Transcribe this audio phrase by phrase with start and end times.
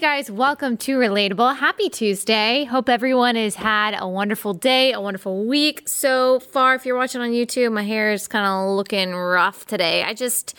[0.00, 1.56] Guys, welcome to Relatable.
[1.56, 2.62] Happy Tuesday.
[2.64, 6.76] Hope everyone has had a wonderful day, a wonderful week so far.
[6.76, 10.04] If you're watching on YouTube, my hair is kind of looking rough today.
[10.04, 10.54] I just,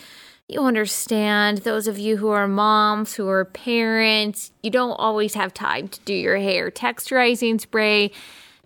[0.46, 5.54] you understand, those of you who are moms, who are parents, you don't always have
[5.54, 6.70] time to do your hair.
[6.70, 8.10] Texturizing spray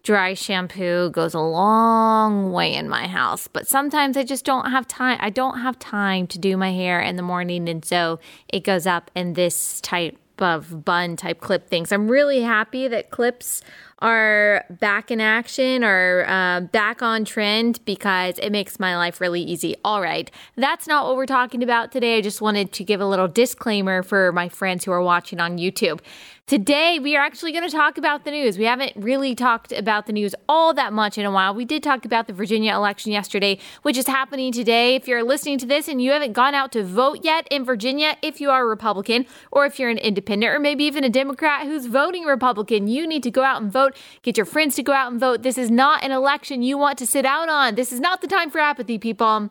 [0.02, 4.88] dry shampoo goes a long way in my house, but sometimes I just don't have
[4.88, 5.18] time.
[5.20, 8.18] I don't have time to do my hair in the morning, and so
[8.48, 11.92] it goes up in this type of bun type clip things.
[11.92, 13.62] I'm really happy that clips
[14.00, 19.42] are back in action or uh, back on trend because it makes my life really
[19.42, 19.76] easy.
[19.84, 22.18] All right, that's not what we're talking about today.
[22.18, 25.58] I just wanted to give a little disclaimer for my friends who are watching on
[25.58, 26.00] YouTube.
[26.46, 28.58] Today, we are actually going to talk about the news.
[28.58, 31.54] We haven't really talked about the news all that much in a while.
[31.54, 34.94] We did talk about the Virginia election yesterday, which is happening today.
[34.94, 38.18] If you're listening to this and you haven't gone out to vote yet in Virginia,
[38.20, 41.66] if you are a Republican or if you're an independent or maybe even a Democrat
[41.66, 43.83] who's voting Republican, you need to go out and vote.
[44.22, 45.42] Get your friends to go out and vote.
[45.42, 47.74] This is not an election you want to sit out on.
[47.74, 49.50] This is not the time for apathy, people.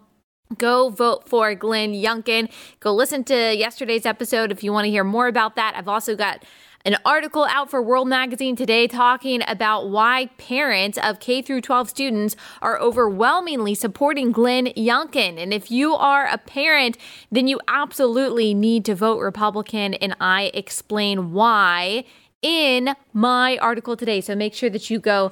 [0.57, 2.51] Go vote for Glenn Youngkin.
[2.79, 5.73] Go listen to yesterday's episode if you want to hear more about that.
[5.75, 6.43] I've also got
[6.85, 11.89] an article out for World Magazine today talking about why parents of K through 12
[11.89, 15.41] students are overwhelmingly supporting Glenn Youngkin.
[15.41, 16.97] And if you are a parent,
[17.31, 19.93] then you absolutely need to vote Republican.
[19.93, 22.03] And I explain why
[22.43, 24.21] in my article today.
[24.21, 25.31] So make sure that you go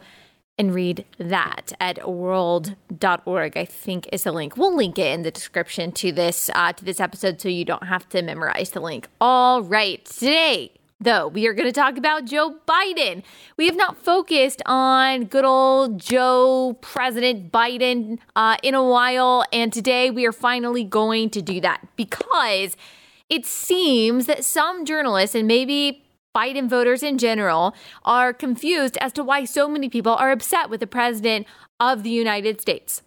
[0.57, 5.31] and read that at world.org i think is the link we'll link it in the
[5.31, 9.07] description to this uh, to this episode so you don't have to memorize the link
[9.21, 13.23] all right today though, we are going to talk about Joe Biden.
[13.57, 19.73] We have not focused on good old Joe President Biden uh, in a while, and
[19.73, 22.77] today we are finally going to do that because
[23.29, 26.00] it seems that some journalists and maybe
[26.35, 30.79] Biden voters in general are confused as to why so many people are upset with
[30.79, 31.45] the president
[31.79, 33.01] of the United States.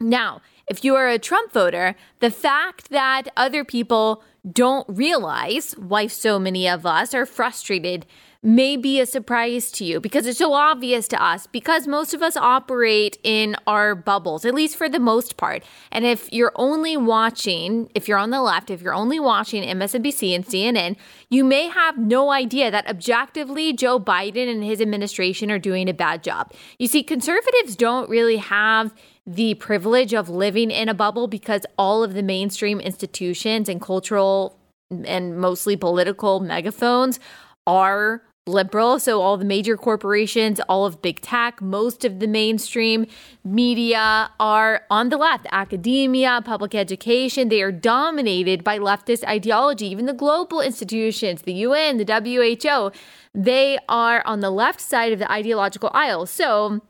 [0.00, 6.06] Now, if you are a Trump voter, the fact that other people don't realize why
[6.06, 8.06] so many of us are frustrated
[8.42, 12.22] may be a surprise to you because it's so obvious to us because most of
[12.22, 15.62] us operate in our bubbles, at least for the most part.
[15.92, 20.34] And if you're only watching, if you're on the left, if you're only watching MSNBC
[20.34, 20.96] and CNN,
[21.28, 25.94] you may have no idea that objectively Joe Biden and his administration are doing a
[25.94, 26.50] bad job.
[26.78, 28.94] You see, conservatives don't really have
[29.26, 34.58] the privilege of living in a bubble because all of the mainstream institutions and cultural
[35.04, 37.20] and mostly political megaphones
[37.66, 38.98] are liberal.
[38.98, 43.06] So, all the major corporations, all of big tech, most of the mainstream
[43.44, 45.46] media are on the left.
[45.52, 49.86] Academia, public education, they are dominated by leftist ideology.
[49.86, 52.92] Even the global institutions, the UN, the WHO,
[53.34, 56.26] they are on the left side of the ideological aisle.
[56.26, 56.80] So,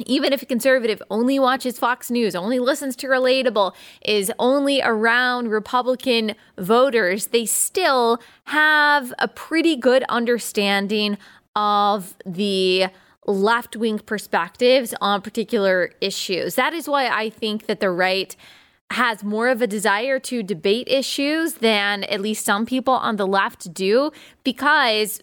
[0.00, 3.74] even if a conservative only watches Fox News, only listens to Relatable,
[4.04, 11.16] is only around Republican voters, they still have a pretty good understanding
[11.54, 12.86] of the
[13.26, 16.56] left wing perspectives on particular issues.
[16.56, 18.34] That is why I think that the right
[18.90, 23.26] has more of a desire to debate issues than at least some people on the
[23.26, 24.12] left do
[24.44, 25.20] because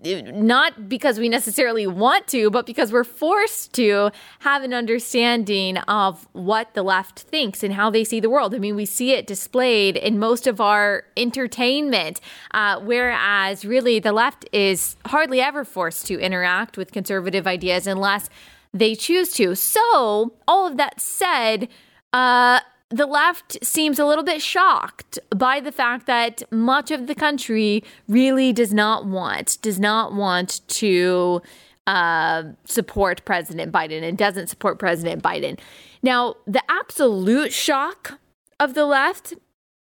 [0.00, 4.10] not because we necessarily want to, but because we're forced to
[4.40, 8.54] have an understanding of what the left thinks and how they see the world.
[8.54, 12.20] I mean, we see it displayed in most of our entertainment,
[12.52, 18.30] uh, whereas really the left is hardly ever forced to interact with conservative ideas unless
[18.72, 19.56] they choose to.
[19.56, 21.68] So, all of that said,
[22.12, 22.60] uh,
[22.90, 27.84] the left seems a little bit shocked by the fact that much of the country
[28.08, 31.42] really does not want does not want to
[31.86, 35.58] uh, support President Biden and doesn't support President Biden.
[36.02, 38.18] Now, the absolute shock
[38.60, 39.34] of the left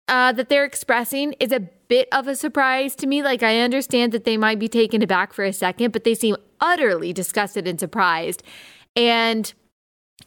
[0.07, 3.23] uh, that they're expressing is a bit of a surprise to me.
[3.23, 6.35] Like, I understand that they might be taken aback for a second, but they seem
[6.59, 8.43] utterly disgusted and surprised.
[8.95, 9.53] And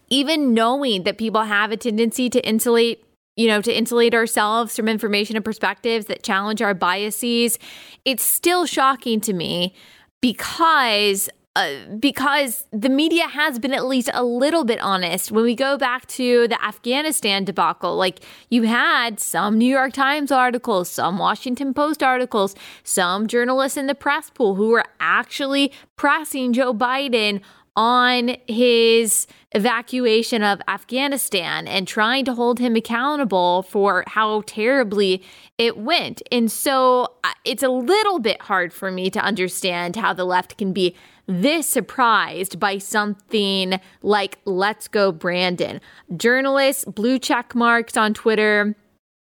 [0.08, 3.05] even knowing that people have a tendency to insulate
[3.37, 7.56] you know, to insulate ourselves from information and perspectives that challenge our biases,
[8.05, 9.73] it's still shocking to me
[10.20, 15.32] because uh, because the media has been at least a little bit honest.
[15.32, 20.31] When we go back to the Afghanistan debacle, like you had some New York Times
[20.31, 26.52] articles, some Washington Post articles, some journalists in the press pool who were actually pressing
[26.52, 27.41] Joe Biden
[27.79, 35.23] on his evacuation of Afghanistan and trying to hold him accountable for how terribly
[35.59, 36.21] it went.
[36.33, 40.59] And so uh, it's a little bit hard for me to understand how the left
[40.59, 40.97] can be
[41.29, 45.81] this surprised by something like Let's Go Brandon.
[46.17, 48.75] Journalists, blue check marks on Twitter,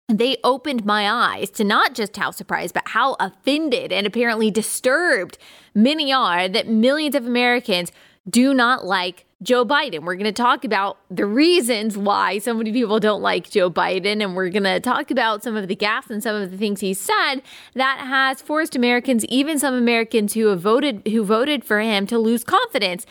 [0.09, 5.37] they opened my eyes to not just how surprised, but how offended and apparently disturbed
[5.75, 7.93] many are that millions of Americans
[8.29, 10.01] do not like Joe Biden.
[10.03, 14.23] We're going to talk about the reasons why so many people don't like Joe Biden,
[14.23, 16.81] and we're going to talk about some of the gaps and some of the things
[16.81, 17.37] he said
[17.75, 22.19] that has forced Americans, even some Americans who have voted who voted for him, to
[22.19, 23.07] lose confidence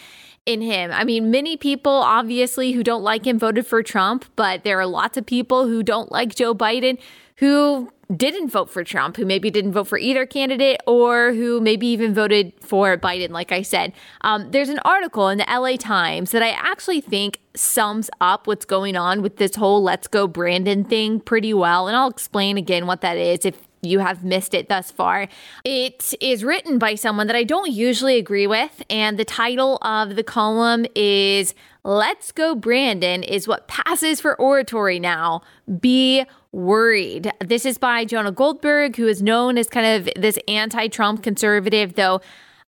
[0.46, 0.92] in him.
[0.92, 4.86] I mean, many people obviously who don't like him voted for Trump, but there are
[4.86, 6.98] lots of people who don't like Joe Biden
[7.38, 11.88] who didn't vote for Trump, who maybe didn't vote for either candidate, or who maybe
[11.88, 13.92] even voted for Biden, like I said.
[14.22, 18.66] Um, there's an article in the LA Times that I actually think sums up what's
[18.66, 21.88] going on with this whole Let's Go Brandon thing pretty well.
[21.88, 25.28] And I'll explain again what that is if you have missed it thus far.
[25.64, 30.16] It is written by someone that I don't usually agree with, and the title of
[30.16, 31.54] the column is
[31.88, 35.42] Let's Go Brandon is what passes for oratory now.
[35.80, 37.32] Be worried.
[37.40, 41.94] This is by Jonah Goldberg, who is known as kind of this anti Trump conservative,
[41.94, 42.20] though.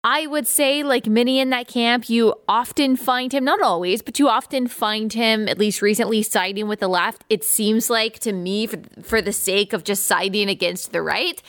[0.04, 4.18] I would say, like many in that camp, you often find him, not always, but
[4.18, 7.24] you often find him, at least recently, siding with the left.
[7.30, 11.40] It seems like to me, for, for the sake of just siding against the right.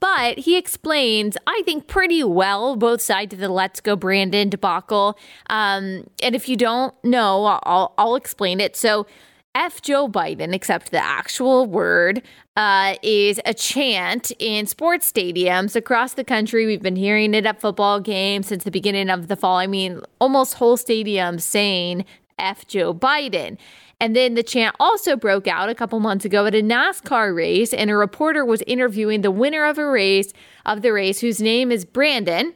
[0.00, 5.18] But he explains, I think, pretty well both sides of the Let's Go Brandon debacle.
[5.48, 8.76] Um, and if you don't know, I'll, I'll explain it.
[8.76, 9.06] So,
[9.54, 12.22] F Joe Biden, except the actual word,
[12.56, 16.66] uh, is a chant in sports stadiums across the country.
[16.66, 19.56] We've been hearing it at football games since the beginning of the fall.
[19.56, 22.04] I mean, almost whole stadiums saying
[22.38, 23.58] F Joe Biden.
[24.00, 27.74] And then the chant also broke out a couple months ago at a NASCAR race,
[27.74, 30.32] and a reporter was interviewing the winner of a race
[30.64, 32.54] of the race, whose name is Brandon,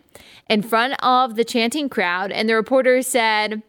[0.49, 2.33] in front of the chanting crowd.
[2.33, 3.63] And the reporter said,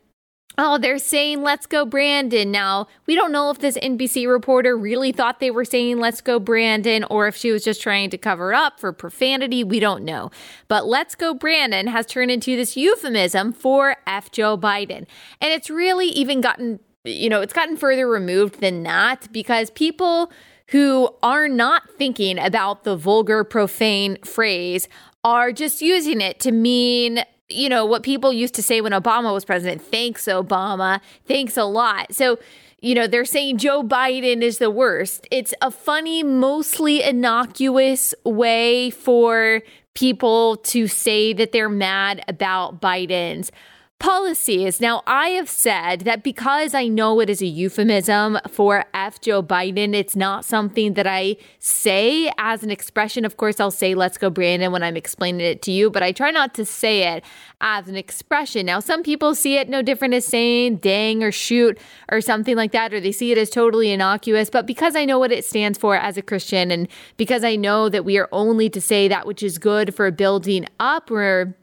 [0.57, 2.49] Oh, they're saying let's go Brandon.
[2.49, 6.39] Now, we don't know if this NBC reporter really thought they were saying let's go
[6.39, 9.65] Brandon or if she was just trying to cover up for profanity.
[9.65, 10.31] We don't know.
[10.69, 15.05] But let's go Brandon has turned into this euphemism for F Joe Biden.
[15.41, 20.31] And it's really even gotten, you know, it's gotten further removed than that because people
[20.67, 24.87] who are not thinking about the vulgar, profane phrase
[25.23, 29.31] are just using it to mean you know, what people used to say when Obama
[29.33, 32.13] was president thanks, Obama, thanks a lot.
[32.13, 32.39] So,
[32.81, 35.27] you know, they're saying Joe Biden is the worst.
[35.31, 39.61] It's a funny, mostly innocuous way for
[39.93, 43.51] people to say that they're mad about Biden's
[43.99, 44.81] policies.
[44.81, 49.41] Now, I have said that because I know it is a euphemism for F Joe
[49.41, 53.25] Biden, it's not something that I say as an expression.
[53.25, 56.11] Of course, I'll say, let's go, Brandon, when I'm explaining it to you, but I
[56.11, 57.23] try not to say it
[57.61, 58.65] as an expression.
[58.65, 61.79] Now, some people see it no different as saying dang or shoot
[62.11, 64.49] or something like that, or they see it as totally innocuous.
[64.49, 66.87] But because I know what it stands for as a Christian, and
[67.17, 70.67] because I know that we are only to say that which is good for building
[70.79, 71.55] up, or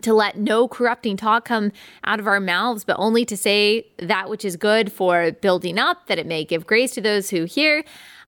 [0.00, 1.70] to let no corrupting talk come
[2.04, 6.06] out of our mouths, but only to say that which is good for building up,
[6.06, 7.84] that it may give grace to those who hear.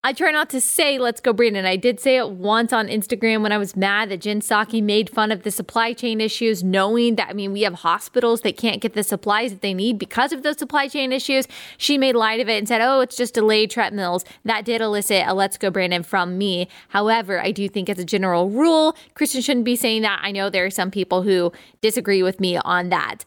[0.07, 1.65] I try not to say, let's go, Brandon.
[1.65, 5.09] I did say it once on Instagram when I was mad that Jen Psaki made
[5.09, 8.83] fun of the supply chain issues, knowing that, I mean, we have hospitals that can't
[8.83, 11.49] get the supplies that they need because of those supply chain issues.
[11.79, 14.27] She made light of it and said, oh, it's just delayed treadmills.
[14.45, 16.69] That did elicit a let's go, Brandon from me.
[16.91, 20.21] However, I do think as a general rule, Christian shouldn't be saying that.
[20.23, 23.25] I know there are some people who disagree with me on that.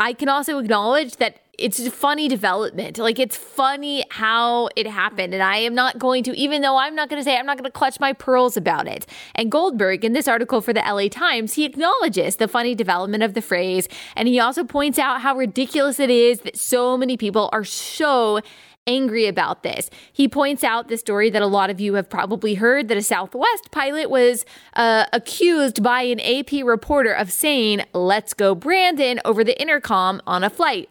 [0.00, 2.98] I can also acknowledge that it's a funny development.
[2.98, 5.34] Like it's funny how it happened.
[5.34, 7.56] And I am not going to, even though I'm not going to say, I'm not
[7.56, 9.06] going to clutch my pearls about it.
[9.36, 13.34] And Goldberg, in this article for the LA Times, he acknowledges the funny development of
[13.34, 13.88] the phrase.
[14.16, 18.40] And he also points out how ridiculous it is that so many people are so
[18.86, 19.90] angry about this.
[20.12, 23.02] He points out the story that a lot of you have probably heard that a
[23.02, 29.44] Southwest pilot was uh, accused by an AP reporter of saying, Let's go, Brandon, over
[29.44, 30.88] the intercom on a flight.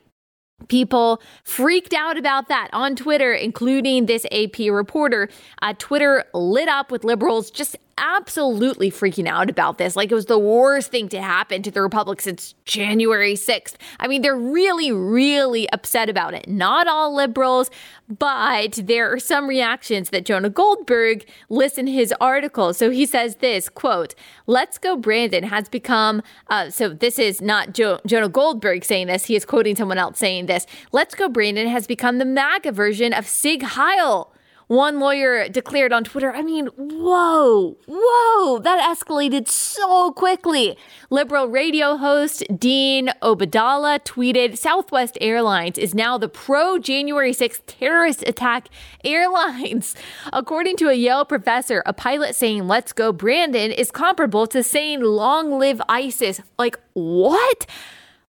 [0.70, 5.30] People freaked out about that on Twitter, including this AP reporter.
[5.62, 9.96] Uh, Twitter lit up with liberals just absolutely freaking out about this.
[9.96, 13.76] Like it was the worst thing to happen to the Republic since January 6th.
[14.00, 16.48] I mean, they're really, really upset about it.
[16.48, 17.70] Not all liberals,
[18.10, 22.74] but there are some reactions that Jonah Goldberg lists in his article.
[22.74, 24.16] So he says this quote,
[24.48, 29.26] Let's Go Brandon has become, uh, so this is not jo- Jonah Goldberg saying this,
[29.26, 30.66] he is quoting someone else saying this.
[30.92, 34.34] Let's Go Brandon has become the MAGA version of Sieg Heil.
[34.68, 40.78] One lawyer declared on Twitter, I mean, whoa, whoa, that escalated so quickly.
[41.10, 48.24] Liberal radio host Dean Obeidallah tweeted Southwest Airlines is now the pro January 6th terrorist
[48.28, 48.70] attack
[49.04, 49.96] airlines.
[50.34, 55.02] According to a Yale professor, a pilot saying, let's go, Brandon, is comparable to saying,
[55.02, 56.42] long live ISIS.
[56.58, 57.66] Like, what?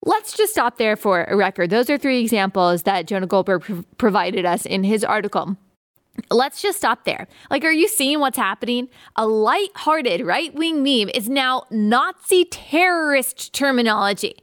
[0.06, 1.70] Let's just stop there for a record.
[1.70, 5.56] Those are three examples that Jonah Goldberg provided us in his article.
[6.30, 7.26] Let's just stop there.
[7.50, 8.88] Like, are you seeing what's happening?
[9.16, 14.36] A light-hearted right-wing meme is now Nazi terrorist terminology.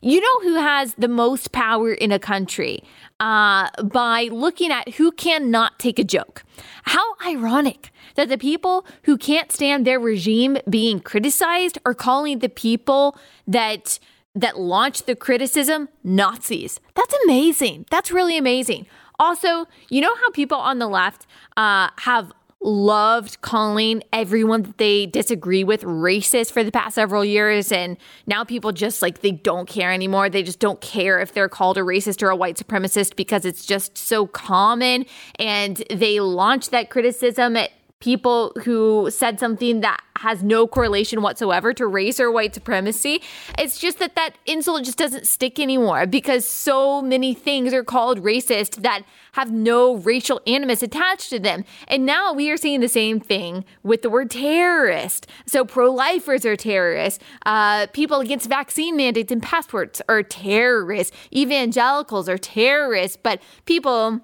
[0.00, 2.82] You know who has the most power in a country
[3.20, 6.42] uh, by looking at who cannot take a joke.
[6.82, 12.48] How ironic that the people who can't stand their regime being criticized are calling the
[12.48, 14.00] people that
[14.34, 16.80] that launched the criticism Nazis.
[16.94, 17.84] That's amazing.
[17.90, 18.86] That's really amazing.
[19.18, 21.26] Also, you know how people on the left
[21.56, 27.72] uh, have loved calling everyone that they disagree with racist for the past several years
[27.72, 30.30] and now people just like they don't care anymore.
[30.30, 33.66] They just don't care if they're called a racist or a white supremacist because it's
[33.66, 35.06] just so common
[35.38, 41.72] and they launch that criticism at people who said something that has no correlation whatsoever
[41.72, 43.22] to race or white supremacy.
[43.56, 48.20] It's just that that insult just doesn't stick anymore because so many things are called
[48.20, 51.64] racist that have no racial animus attached to them.
[51.86, 55.28] And now we are seeing the same thing with the word terrorist.
[55.46, 57.22] So pro lifers are terrorists.
[57.46, 61.16] Uh, people against vaccine mandates and passports are terrorists.
[61.32, 63.16] Evangelicals are terrorists.
[63.16, 64.22] But people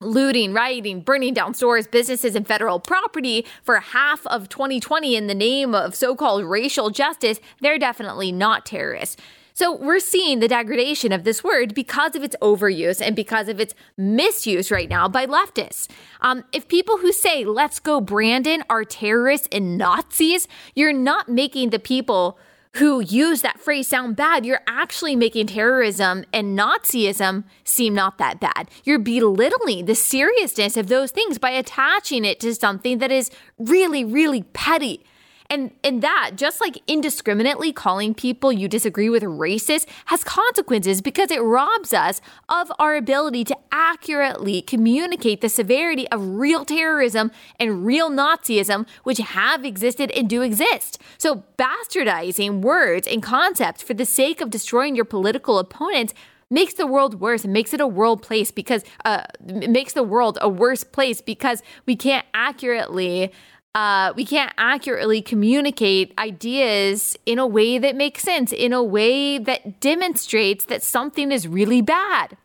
[0.00, 5.34] looting, rioting, burning down stores, businesses, and federal property for half of 2020 in the
[5.34, 9.16] name of so called racial justice, they're definitely not terrorists.
[9.52, 13.60] So we're seeing the degradation of this word because of its overuse and because of
[13.60, 15.88] its misuse right now by leftists.
[16.22, 21.70] Um, if people who say, let's go Brandon, are terrorists and Nazis, you're not making
[21.70, 22.38] the people
[22.74, 28.40] who use that phrase sound bad, you're actually making terrorism and Nazism seem not that
[28.40, 28.70] bad.
[28.84, 34.04] You're belittling the seriousness of those things by attaching it to something that is really,
[34.04, 35.04] really petty
[35.50, 41.30] and and that, just like indiscriminately calling people you disagree with racist, has consequences because
[41.30, 47.84] it robs us of our ability to accurately communicate the severity of real terrorism and
[47.84, 51.02] real Nazism, which have existed and do exist.
[51.18, 56.14] So bastardizing words and concepts for the sake of destroying your political opponents
[56.50, 60.38] makes the world worse and makes it a world place because uh, makes the world
[60.40, 63.32] a worse place because we can't accurately
[63.74, 69.38] uh, we can't accurately communicate ideas in a way that makes sense, in a way
[69.38, 72.36] that demonstrates that something is really bad.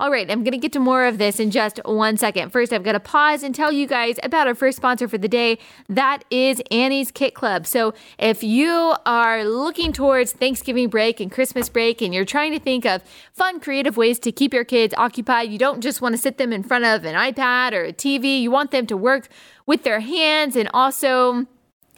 [0.00, 2.50] All right, I'm going to get to more of this in just one second.
[2.50, 5.26] First, I've got to pause and tell you guys about our first sponsor for the
[5.26, 5.58] day.
[5.88, 7.66] That is Annie's Kit Club.
[7.66, 12.60] So, if you are looking towards Thanksgiving break and Christmas break and you're trying to
[12.60, 16.18] think of fun, creative ways to keep your kids occupied, you don't just want to
[16.18, 19.28] sit them in front of an iPad or a TV, you want them to work
[19.68, 21.46] with their hands and also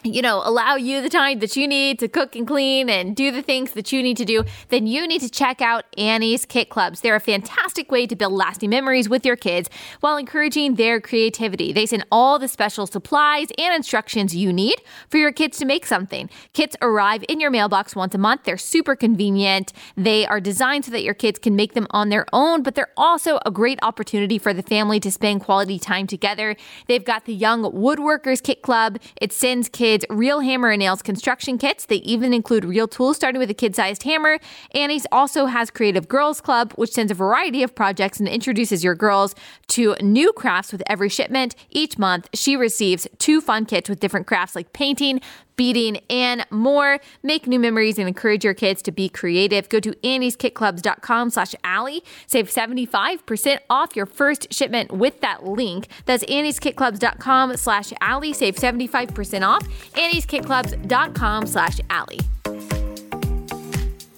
[0.03, 3.31] you know, allow you the time that you need to cook and clean and do
[3.31, 6.71] the things that you need to do, then you need to check out Annie's Kit
[6.71, 7.01] Clubs.
[7.01, 9.69] They're a fantastic way to build lasting memories with your kids
[10.01, 11.73] while encouraging their creativity.
[11.73, 15.85] They send all the special supplies and instructions you need for your kids to make
[15.85, 16.31] something.
[16.53, 18.45] Kits arrive in your mailbox once a month.
[18.45, 19.73] They're super convenient.
[19.97, 22.93] They are designed so that your kids can make them on their own, but they're
[22.97, 26.57] also a great opportunity for the family to spend quality time together.
[26.87, 28.99] They've got the Young Woodworkers Kit Club.
[29.21, 31.87] It sends kids kids real hammer and nails construction kits.
[31.87, 34.39] They even include real tools, starting with a kid sized hammer.
[34.73, 38.95] Annie's also has Creative Girls Club, which sends a variety of projects and introduces your
[38.95, 39.35] girls
[39.69, 41.57] to new crafts with every shipment.
[41.71, 45.21] Each month, she receives two fun kits with different crafts like painting,
[45.57, 46.99] beading, and more.
[47.23, 49.69] Make new memories and encourage your kids to be creative.
[49.69, 52.03] Go to annieskitclubs.com slash Allie.
[52.27, 55.89] Save 75% off your first shipment with that link.
[56.07, 58.33] That's annieskitclubs.com slash Allie.
[58.33, 59.67] Save 75% off.
[59.95, 62.80] annieskitclubs.com slash Allie.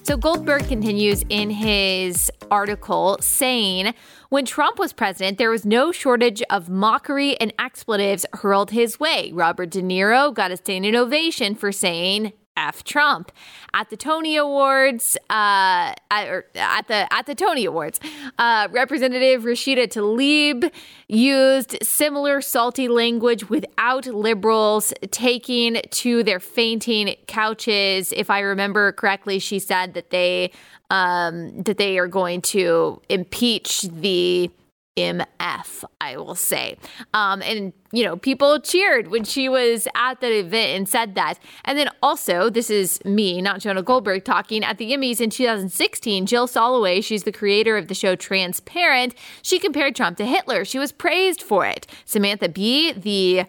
[0.04, 3.94] So Goldberg continues in his article saying,
[4.30, 9.30] when Trump was president, there was no shortage of mockery and expletives hurled his way.
[9.32, 12.32] Robert De Niro got a standing ovation for saying,
[12.68, 13.32] F Trump.
[13.74, 17.98] At the Tony Awards, uh, at, at, the at the Tony Awards,
[18.38, 20.70] uh, Representative Rashida Tlaib
[21.08, 28.12] used similar salty language without liberals taking to their fainting couches.
[28.16, 30.52] If I remember correctly, she said that they
[30.90, 34.50] um, that they are going to impeach the
[34.96, 36.76] MF, I will say.
[37.14, 41.38] Um, and, you know, people cheered when she was at the event and said that.
[41.64, 46.26] And then also, this is me, not Jonah Goldberg, talking at the Emmys in 2016.
[46.26, 50.64] Jill Soloway, she's the creator of the show Transparent, she compared Trump to Hitler.
[50.64, 51.86] She was praised for it.
[52.04, 53.46] Samantha Bee, the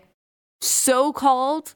[0.62, 1.74] so called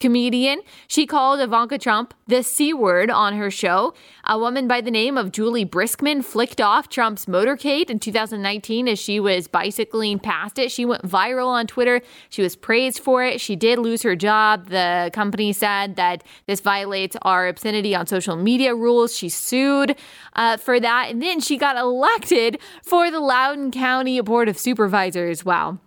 [0.00, 0.60] comedian.
[0.88, 3.94] She called Ivanka Trump the C word on her show.
[4.24, 8.98] A woman by the name of Juli Briskman flicked off Trump's motorcade in 2019 as
[8.98, 10.72] she was bicycling past it.
[10.72, 12.00] She went viral on Twitter.
[12.30, 13.40] She was praised for it.
[13.40, 14.68] She did lose her job.
[14.68, 19.16] The company said that this violates our obscenity on social media rules.
[19.16, 19.96] She sued
[20.34, 21.08] uh, for that.
[21.10, 25.44] And then she got elected for the Loudoun County Board of Supervisors.
[25.44, 25.78] Wow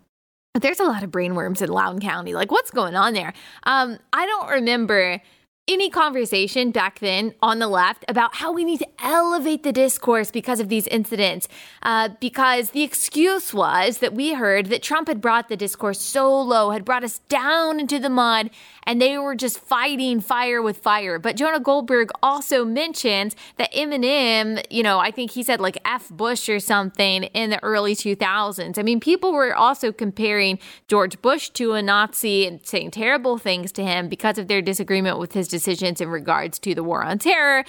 [0.62, 2.33] there's a lot of brainworms in Loudoun County.
[2.33, 3.33] Like, what's going on there?
[3.63, 5.19] Um, I don't remember
[5.67, 10.29] any conversation back then on the left about how we need to elevate the discourse
[10.29, 11.48] because of these incidents.
[11.81, 16.39] Uh, because the excuse was that we heard that Trump had brought the discourse so
[16.41, 18.50] low, had brought us down into the mud,
[18.86, 21.20] and they were just fighting fire with fire.
[21.20, 26.10] But Jonah Goldberg also mentions that Eminem, you know, I think he said like F
[26.10, 28.78] Bush or something in the early 2000s.
[28.78, 33.72] I mean, people were also comparing George Bush to a Nazi and saying terrible things
[33.74, 37.20] to him because of their disagreement with his decisions in regards to the war on
[37.20, 37.63] terror.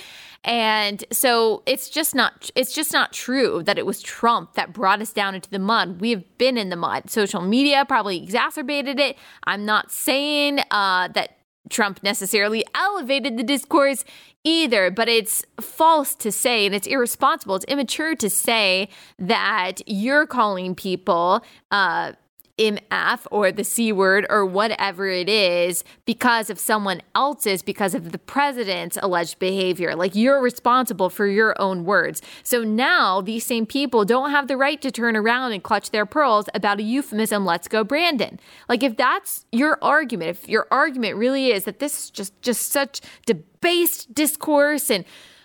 [0.44, 5.00] And so it's just not it's just not true that it was Trump that brought
[5.00, 6.00] us down into the mud.
[6.00, 7.08] We have been in the mud.
[7.10, 9.16] Social media probably exacerbated it.
[9.44, 11.38] I'm not saying uh, that
[11.70, 14.04] Trump necessarily elevated the discourse
[14.44, 20.26] either, but it's false to say and it's irresponsible, it's immature to say that you're
[20.26, 22.12] calling people uh,
[22.58, 28.12] MF or the C word or whatever it is because of someone else's, because of
[28.12, 29.96] the president's alleged behavior.
[29.96, 32.23] Like you're responsible for your own words.
[32.42, 36.06] So now these same people don't have the right to turn around and clutch their
[36.06, 38.38] pearls about a euphemism, let's go, Brandon.
[38.68, 42.70] Like if that's your argument, if your argument really is that this is just, just
[42.70, 45.05] such debased discourse and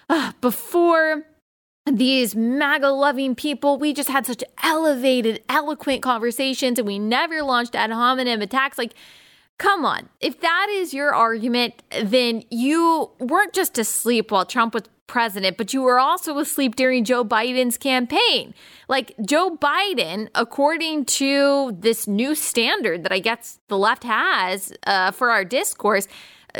[0.09, 1.25] uh, before
[1.91, 7.75] these MAGA loving people, we just had such elevated, eloquent conversations and we never launched
[7.75, 8.77] ad hominem attacks.
[8.77, 8.93] Like,
[9.57, 10.09] come on.
[10.21, 15.73] If that is your argument, then you weren't just asleep while Trump was president, but
[15.73, 18.53] you were also asleep during Joe Biden's campaign.
[18.87, 25.11] Like, Joe Biden, according to this new standard that I guess the left has uh,
[25.11, 26.07] for our discourse,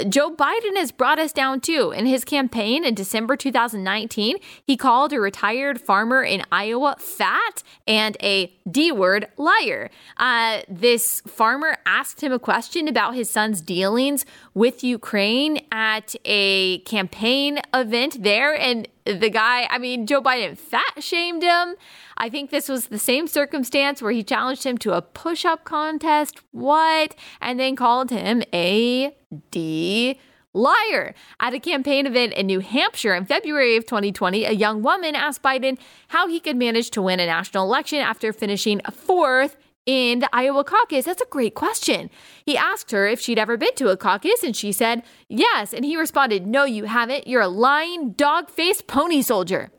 [0.07, 1.91] Joe Biden has brought us down too.
[1.91, 8.15] In his campaign in December 2019, he called a retired farmer in Iowa fat and
[8.21, 9.89] a D word liar.
[10.17, 14.25] Uh, this farmer asked him a question about his son's dealings
[14.59, 18.53] with Ukraine at a campaign event there.
[18.53, 21.75] And the guy, I mean, Joe Biden fat shamed him.
[22.17, 25.63] I think this was the same circumstance where he challenged him to a push up
[25.63, 26.41] contest.
[26.51, 27.15] What?
[27.39, 29.15] And then called him a
[29.49, 30.19] D
[30.53, 31.15] liar.
[31.39, 35.41] At a campaign event in New Hampshire in February of 2020, a young woman asked
[35.41, 35.77] Biden
[36.09, 39.55] how he could manage to win a national election after finishing fourth
[39.89, 41.05] in the Iowa caucus?
[41.05, 42.11] That's a great question.
[42.45, 45.73] He asked her if she'd ever been to a caucus, and she said, yes.
[45.73, 47.25] And he responded, No, you haven't.
[47.25, 49.71] You're a lying, dog faced pony soldier.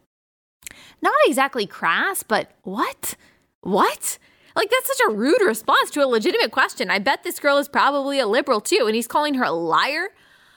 [1.01, 3.15] Not exactly crass, but what?
[3.61, 4.19] What?
[4.57, 6.91] Like, that's such a rude response to a legitimate question.
[6.91, 10.09] I bet this girl is probably a liberal too, and he's calling her a liar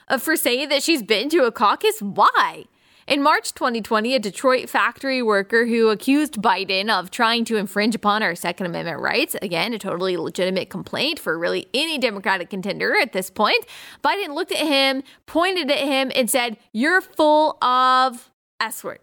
[0.08, 2.00] uh, for saying that she's been to a caucus?
[2.00, 2.64] Why?
[3.06, 8.22] In March 2020, a Detroit factory worker who accused Biden of trying to infringe upon
[8.22, 13.12] our Second Amendment rights, again, a totally legitimate complaint for really any Democratic contender at
[13.12, 13.66] this point,
[14.02, 19.00] Biden looked at him, pointed at him, and said, You're full of S word.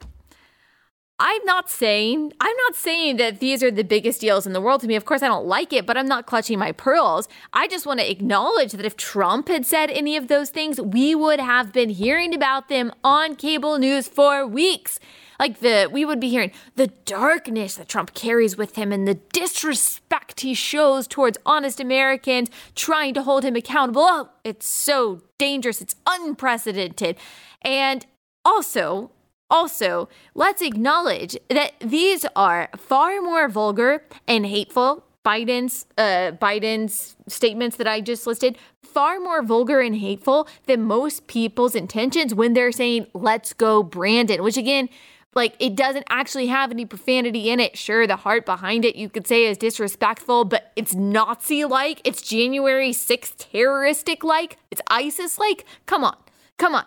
[1.23, 4.81] I'm not saying I'm not saying that these are the biggest deals in the world
[4.81, 4.95] to me.
[4.95, 7.29] Of course, I don't like it, but I'm not clutching my pearls.
[7.53, 11.13] I just want to acknowledge that if Trump had said any of those things, we
[11.13, 14.99] would have been hearing about them on cable news for weeks.
[15.39, 19.19] Like the we would be hearing the darkness that Trump carries with him and the
[19.31, 24.05] disrespect he shows towards honest Americans trying to hold him accountable.
[24.07, 25.81] Oh, it's so dangerous.
[25.81, 27.17] It's unprecedented.
[27.61, 28.07] And
[28.43, 29.11] also,
[29.51, 35.03] Also, let's acknowledge that these are far more vulgar and hateful.
[35.25, 41.27] Biden's uh, Biden's statements that I just listed far more vulgar and hateful than most
[41.27, 44.89] people's intentions when they're saying "Let's go, Brandon," which again
[45.35, 47.77] like it doesn't actually have any profanity in it.
[47.77, 52.21] Sure, the heart behind it you could say is disrespectful, but it's Nazi like, it's
[52.21, 55.65] January 6th terroristic like, it's ISIS like.
[55.85, 56.17] Come on,
[56.57, 56.85] come on.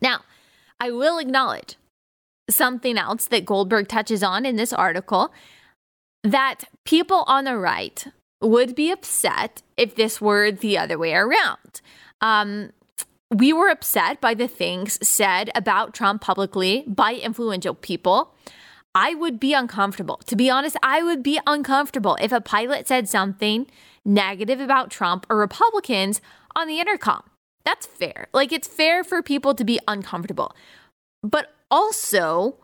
[0.00, 0.20] Now,
[0.80, 1.76] I will acknowledge
[2.48, 5.32] something else that Goldberg touches on in this article
[6.24, 8.06] that people on the right
[8.40, 11.80] would be upset if this were the other way around.
[12.20, 12.70] Um,
[13.30, 18.34] we were upset by the things said about Trump publicly by influential people.
[18.94, 20.16] I would be uncomfortable.
[20.26, 23.66] To be honest, I would be uncomfortable if a pilot said something
[24.04, 26.20] negative about Trump or Republicans
[26.56, 27.22] on the intercom.
[27.64, 28.28] That's fair.
[28.32, 30.54] Like, it's fair for people to be uncomfortable.
[31.22, 32.56] But also,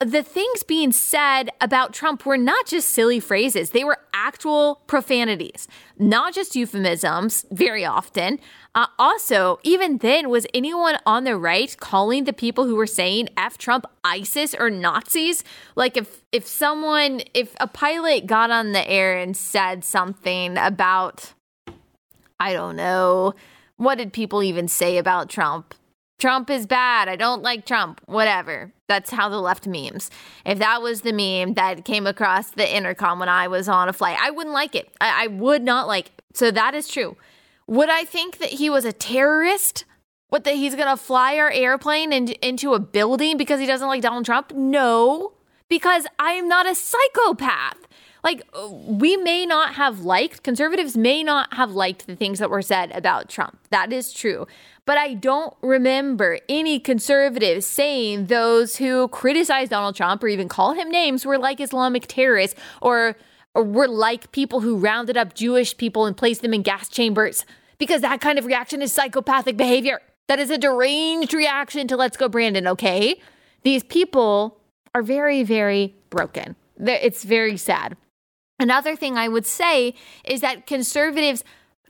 [0.00, 5.68] the things being said about Trump were not just silly phrases, they were actual profanities,
[5.98, 8.38] not just euphemisms very often.
[8.74, 13.28] Uh, also, even then, was anyone on the right calling the people who were saying
[13.36, 15.44] F Trump ISIS or Nazis?
[15.76, 21.34] Like, if, if someone, if a pilot got on the air and said something about,
[22.40, 23.34] I don't know,
[23.84, 25.74] what did people even say about Trump?
[26.18, 27.08] Trump is bad.
[27.08, 28.00] I don't like Trump.
[28.06, 28.72] Whatever.
[28.88, 30.10] That's how the left memes.
[30.46, 33.92] If that was the meme that came across the intercom when I was on a
[33.92, 34.90] flight, I wouldn't like it.
[35.00, 36.22] I, I would not like it.
[36.34, 37.16] So that is true.
[37.66, 39.84] Would I think that he was a terrorist?
[40.28, 43.86] What, that he's going to fly our airplane in, into a building because he doesn't
[43.86, 44.52] like Donald Trump?
[44.52, 45.32] No,
[45.68, 47.86] because I am not a psychopath.
[48.22, 52.62] Like, we may not have liked, conservatives may not have liked the things that were
[52.62, 53.58] said about Trump.
[53.68, 54.46] That is true.
[54.86, 60.72] But I don't remember any conservatives saying those who criticize Donald Trump or even call
[60.72, 63.16] him names were like Islamic terrorists or,
[63.54, 67.44] or were like people who rounded up Jewish people and placed them in gas chambers
[67.78, 70.00] because that kind of reaction is psychopathic behavior.
[70.28, 73.20] That is a deranged reaction to Let's Go Brandon, okay?
[73.62, 74.60] These people
[74.94, 76.56] are very, very broken.
[76.78, 77.96] It's very sad.
[78.58, 81.42] Another thing I would say is that conservatives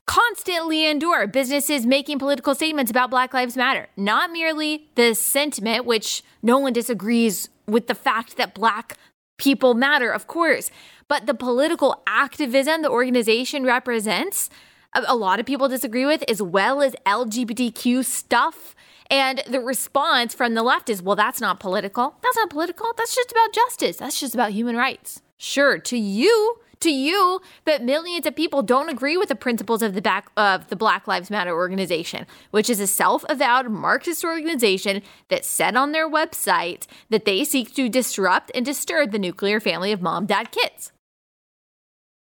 [0.07, 3.89] constantly endure businesses making political statements about Black Lives Matter.
[3.97, 8.97] Not merely the sentiment, which no one disagrees with the fact that Black
[9.39, 10.71] people matter, of course,
[11.09, 14.49] but the political activism the organization represents,
[14.95, 18.75] a lot of people disagree with, as well as LGBTQ stuff.
[19.11, 22.17] And the response from the left is, well, that's not political.
[22.23, 22.87] That's not political.
[22.97, 23.99] That's just about justice.
[23.99, 25.21] That's just about human rights.
[25.37, 29.95] Sure, to you, to you that millions of people don't agree with the principles of
[29.95, 35.45] the back of the Black Lives Matter organization, which is a self-avowed Marxist organization that
[35.45, 40.03] said on their website that they seek to disrupt and disturb the nuclear family of
[40.03, 40.93] mom, dad, kids.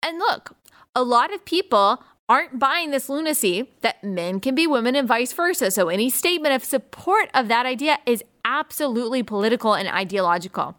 [0.02, 0.56] And look,
[0.96, 5.34] a lot of people aren't buying this lunacy that men can be women and vice
[5.34, 5.72] versa.
[5.72, 10.78] So any statement of support of that idea is absolutely political and ideological.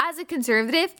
[0.00, 0.94] As a conservative,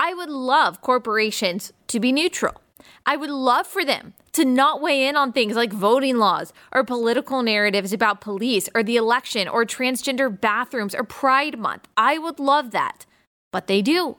[0.00, 2.60] I would love corporations to be neutral.
[3.06, 6.82] I would love for them to not weigh in on things like voting laws or
[6.84, 11.88] political narratives about police or the election or transgender bathrooms or Pride Month.
[11.96, 13.06] I would love that.
[13.52, 14.16] But they do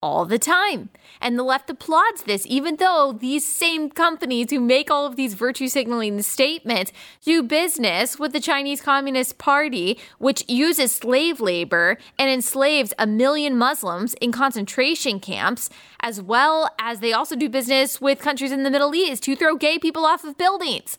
[0.00, 0.90] all the time.
[1.20, 5.34] And the left applauds this, even though these same companies who make all of these
[5.34, 6.92] virtue signaling statements
[7.24, 13.56] do business with the Chinese Communist Party, which uses slave labor and enslaves a million
[13.56, 15.68] Muslims in concentration camps,
[16.00, 19.56] as well as they also do business with countries in the Middle East who throw
[19.56, 20.96] gay people off of buildings.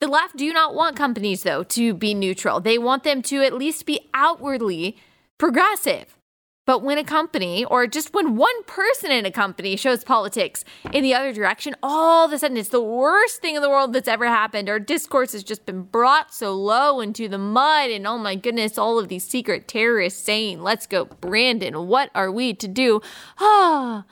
[0.00, 2.60] The left do not want companies, though, to be neutral.
[2.60, 4.98] They want them to at least be outwardly
[5.38, 6.18] progressive.
[6.66, 11.02] But when a company, or just when one person in a company shows politics in
[11.02, 14.08] the other direction, all of a sudden it's the worst thing in the world that's
[14.08, 14.70] ever happened.
[14.70, 17.90] Our discourse has just been brought so low into the mud.
[17.90, 22.32] And oh my goodness, all of these secret terrorists saying, let's go, Brandon, what are
[22.32, 23.02] we to do?
[23.38, 24.04] Ah,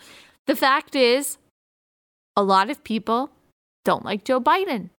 [0.46, 1.38] the fact is,
[2.36, 3.30] a lot of people
[3.84, 4.90] don't like Joe Biden.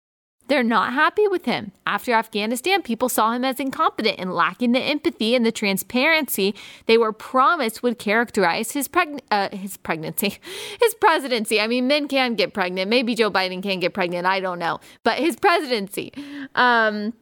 [0.53, 1.71] They're not happy with him.
[1.87, 6.53] After Afghanistan, people saw him as incompetent and lacking the empathy and the transparency
[6.85, 10.37] they were promised would characterize his, preg- uh, his pregnancy,
[10.79, 11.59] his presidency.
[11.59, 12.87] I mean, men can get pregnant.
[12.87, 14.27] Maybe Joe Biden can get pregnant.
[14.27, 14.79] I don't know.
[15.03, 16.13] But his presidency.
[16.53, 17.13] Um,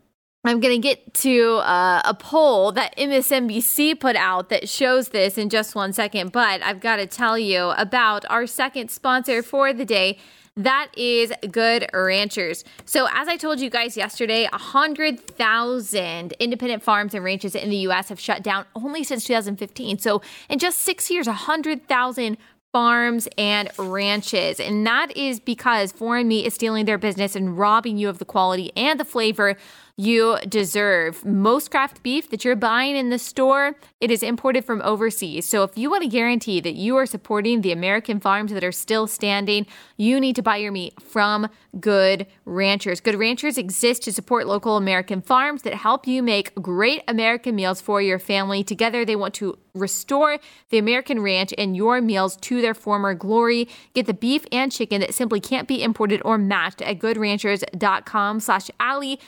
[0.44, 5.38] I'm going to get to uh, a poll that MSNBC put out that shows this
[5.38, 6.34] in just one second.
[6.34, 10.17] But I've got to tell you about our second sponsor for the day
[10.58, 12.66] That is Good Ranchers.
[12.84, 18.10] So, as I told you guys yesterday, 100,000 independent farms and ranches in the U.S.
[18.10, 20.00] have shut down only since 2015.
[20.00, 22.38] So, in just six years, 100,000
[22.74, 24.60] farms and ranches.
[24.60, 28.26] And that is because foreign meat is stealing their business and robbing you of the
[28.26, 29.58] quality and the flavor
[29.97, 31.23] you deserve.
[31.25, 35.47] Most craft beef that you're buying in the store, it is imported from overseas.
[35.47, 38.71] So if you want to guarantee that you are supporting the American farms that are
[38.71, 39.65] still standing,
[39.97, 41.47] you need to buy your meat from
[41.80, 42.99] Good Ranchers.
[42.99, 47.80] Good Ranchers exist to support local American farms that help you make great American meals
[47.82, 48.63] for your family.
[48.63, 50.38] Together, they want to restore
[50.69, 53.69] the American ranch and your meals to their former glory.
[53.93, 58.69] Get the beef and chicken that simply can't be imported or matched at goodranchers.com slash
[58.80, 59.19] Allie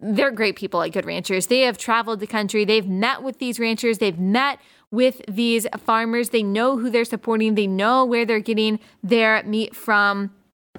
[0.00, 1.46] they're great people at Good Ranchers.
[1.46, 4.58] They have traveled the country, they've met with these ranchers, they've met
[4.90, 9.74] with these farmers, they know who they're supporting, they know where they're getting their meat
[9.74, 10.32] from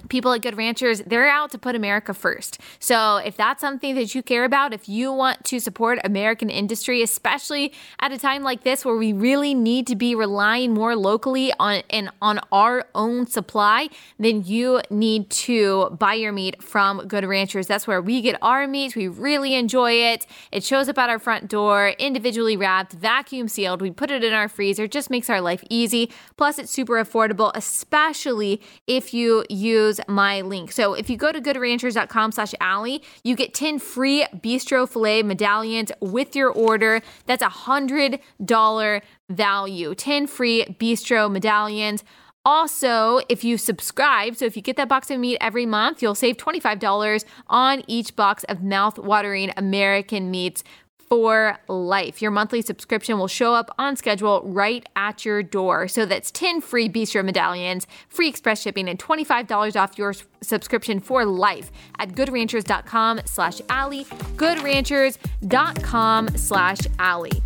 [0.08, 2.60] people at Good Ranchers, they're out to put America first.
[2.78, 7.02] So if that's something that you care about, if you want to support American industry,
[7.02, 11.52] especially at a time like this where we really need to be relying more locally
[11.58, 17.24] on and on our own supply, then you need to buy your meat from Good
[17.24, 17.66] Ranchers.
[17.66, 18.94] That's where we get our meat.
[18.94, 20.26] We really enjoy it.
[20.52, 23.80] It shows up at our front door, individually wrapped, vacuum sealed.
[23.80, 24.86] We put it in our freezer.
[24.86, 26.10] Just makes our life easy.
[26.36, 30.72] Plus, it's super affordable, especially if you use use my link.
[30.72, 35.90] So if you go to goodranchers.com slash Allie, you get 10 free bistro filet medallions
[36.00, 37.00] with your order.
[37.26, 39.94] That's a $100 value.
[39.94, 42.04] 10 free bistro medallions.
[42.44, 46.14] Also, if you subscribe, so if you get that box of meat every month, you'll
[46.14, 50.64] save $25 on each box of mouth-watering American meats
[51.08, 52.20] for life.
[52.20, 55.88] Your monthly subscription will show up on schedule right at your door.
[55.88, 61.24] So that's 10 free Bistro medallions, free express shipping, and $25 off your subscription for
[61.24, 67.42] life at goodranchers.com slash Allie, goodranchers.com slash Allie.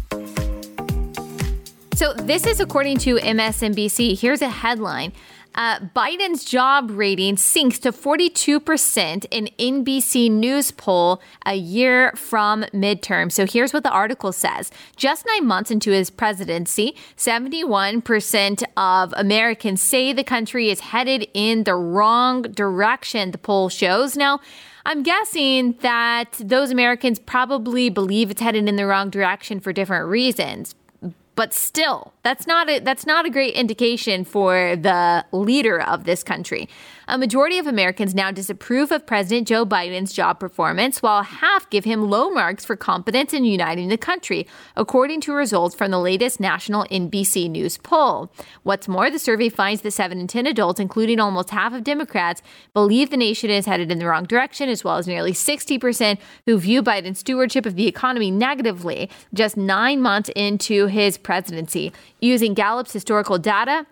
[1.95, 4.19] So this is according to MSNBC.
[4.19, 5.13] Here's a headline.
[5.55, 13.31] Uh, Biden's job rating sinks to 42% in NBC News poll a year from midterm.
[13.31, 14.71] So here's what the article says.
[14.97, 21.65] Just nine months into his presidency, 71% of Americans say the country is headed in
[21.65, 24.17] the wrong direction, the poll shows.
[24.17, 24.41] Now,
[24.85, 30.09] I'm guessing that those Americans probably believe it's headed in the wrong direction for different
[30.09, 30.75] reasons
[31.35, 36.23] but still that's not a that's not a great indication for the leader of this
[36.23, 36.69] country
[37.09, 41.85] a majority of Americans now disapprove of President Joe Biden's job performance, while half give
[41.85, 46.41] him low marks for competence in uniting the country, according to results from the latest
[46.41, 48.33] national NBC News poll.
[48.63, 52.41] What's more, the survey finds that 7 in 10 adults, including almost half of Democrats,
[52.73, 56.59] believe the nation is headed in the wrong direction, as well as nearly 60% who
[56.59, 61.93] view Biden's stewardship of the economy negatively just nine months into his presidency.
[62.23, 63.85] Using Gallup's historical data,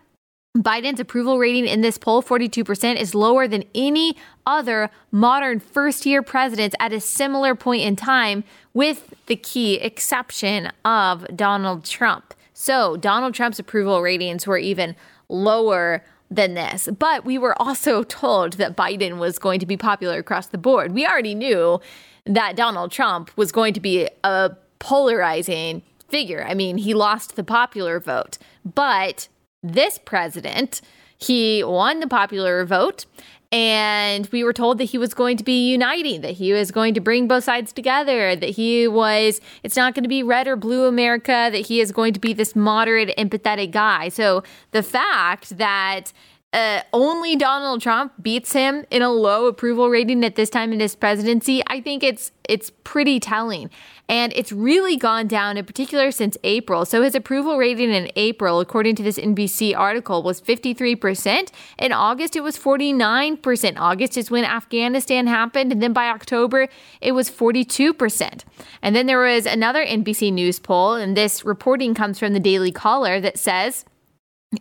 [0.57, 4.16] Biden's approval rating in this poll, 42%, is lower than any
[4.47, 10.71] other modern first year presidents at a similar point in time, with the key exception
[10.85, 12.33] of Donald Trump.
[12.55, 14.95] So, Donald Trump's approval ratings were even
[15.29, 16.88] lower than this.
[16.97, 20.93] But we were also told that Biden was going to be popular across the board.
[20.93, 21.81] We already knew
[22.27, 26.44] that Donald Trump was going to be a polarizing figure.
[26.46, 29.29] I mean, he lost the popular vote, but
[29.62, 30.81] this president,
[31.18, 33.07] he won the popular vote.
[33.53, 36.94] And we were told that he was going to be uniting, that he was going
[36.94, 40.55] to bring both sides together, that he was, it's not going to be red or
[40.55, 44.09] blue America, that he is going to be this moderate, empathetic guy.
[44.09, 46.12] So the fact that
[46.53, 50.81] uh, only Donald Trump beats him in a low approval rating at this time in
[50.81, 51.63] his presidency.
[51.69, 53.71] I think it's it's pretty telling.
[54.09, 56.85] And it's really gone down in particular since April.
[56.85, 61.51] So his approval rating in April, according to this NBC article, was 53%.
[61.79, 63.79] In August, it was 49%.
[63.79, 65.71] August is when Afghanistan happened.
[65.71, 66.67] And then by October,
[67.01, 68.43] it was 42%.
[68.83, 72.73] And then there was another NBC News poll, and this reporting comes from the Daily
[72.73, 73.85] Caller that says,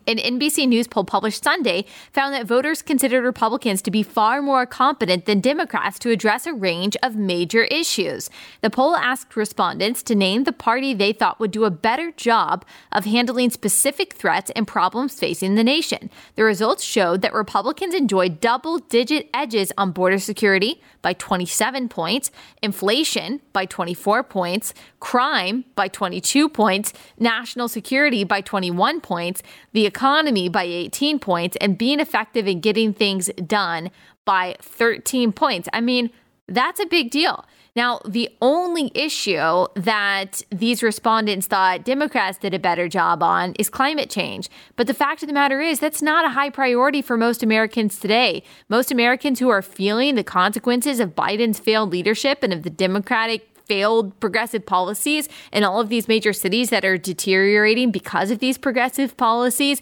[0.06, 4.68] an NBC News poll published Sunday found that voters considered Republicans to be far more
[4.68, 8.30] competent than Democrats to address a range of major issues.
[8.62, 12.66] The poll asked respondents to name the party they thought would do a better job
[12.92, 16.12] of handling specific threats and problems facing the nation.
[16.36, 22.30] The results showed that Republicans enjoyed double digit edges on border security by 27 points,
[22.62, 29.42] inflation by 24 points, crime by 22 points, national security by 21 points.
[29.72, 33.90] The the economy by 18 points, and being effective in getting things done
[34.26, 35.70] by 13 points.
[35.72, 36.10] I mean,
[36.50, 37.46] that's a big deal.
[37.78, 43.70] Now, the only issue that these respondents thought Democrats did a better job on is
[43.70, 44.50] climate change.
[44.76, 48.02] But the fact of the matter is, that's not a high priority for most Americans
[48.02, 48.44] today.
[48.68, 53.48] Most Americans who are feeling the consequences of Biden's failed leadership and of the Democratic
[53.70, 58.58] failed progressive policies in all of these major cities that are deteriorating because of these
[58.58, 59.82] progressive policies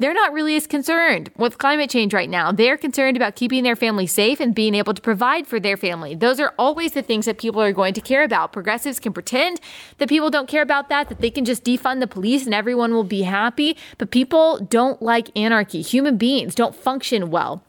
[0.00, 2.52] they're not really as concerned with climate change right now.
[2.52, 6.14] They're concerned about keeping their family safe and being able to provide for their family.
[6.14, 8.52] Those are always the things that people are going to care about.
[8.52, 9.60] Progressives can pretend
[9.98, 12.94] that people don't care about that, that they can just defund the police and everyone
[12.94, 13.76] will be happy.
[13.98, 15.82] But people don't like anarchy.
[15.82, 17.64] Human beings don't function well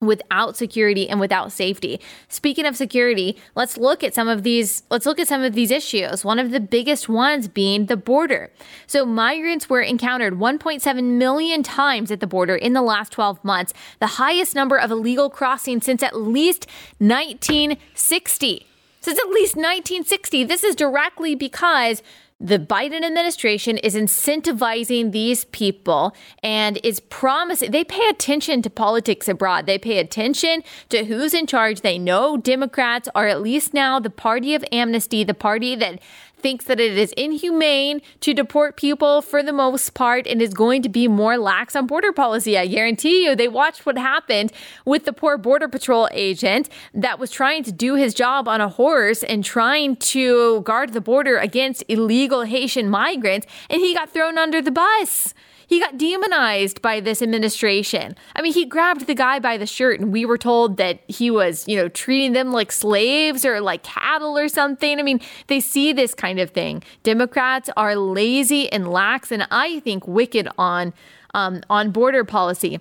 [0.00, 2.00] without security and without safety.
[2.28, 5.70] Speaking of security, let's look at some of these let's look at some of these
[5.70, 6.24] issues.
[6.24, 8.52] One of the biggest ones being the border.
[8.86, 13.74] So migrants were encountered 1.7 million times at the border in the last 12 months,
[13.98, 16.66] the highest number of illegal crossings since at least
[16.98, 18.66] 1960.
[19.00, 20.44] Since at least 1960.
[20.44, 22.02] This is directly because
[22.40, 29.28] the Biden administration is incentivizing these people and is promising they pay attention to politics
[29.28, 29.66] abroad.
[29.66, 31.80] They pay attention to who's in charge.
[31.80, 36.00] They know Democrats are at least now the party of amnesty, the party that
[36.38, 40.82] thinks that it is inhumane to deport people for the most part and is going
[40.82, 42.56] to be more lax on border policy.
[42.56, 44.52] I guarantee you, they watched what happened
[44.84, 48.68] with the poor Border Patrol agent that was trying to do his job on a
[48.68, 54.38] horse and trying to guard the border against illegal Haitian migrants, and he got thrown
[54.38, 55.34] under the bus.
[55.68, 58.16] He got demonized by this administration.
[58.34, 61.30] I mean, he grabbed the guy by the shirt, and we were told that he
[61.30, 64.98] was, you know, treating them like slaves or like cattle or something.
[64.98, 66.82] I mean, they see this kind of thing.
[67.02, 70.94] Democrats are lazy and lax, and I think wicked on
[71.34, 72.80] um, on border policy.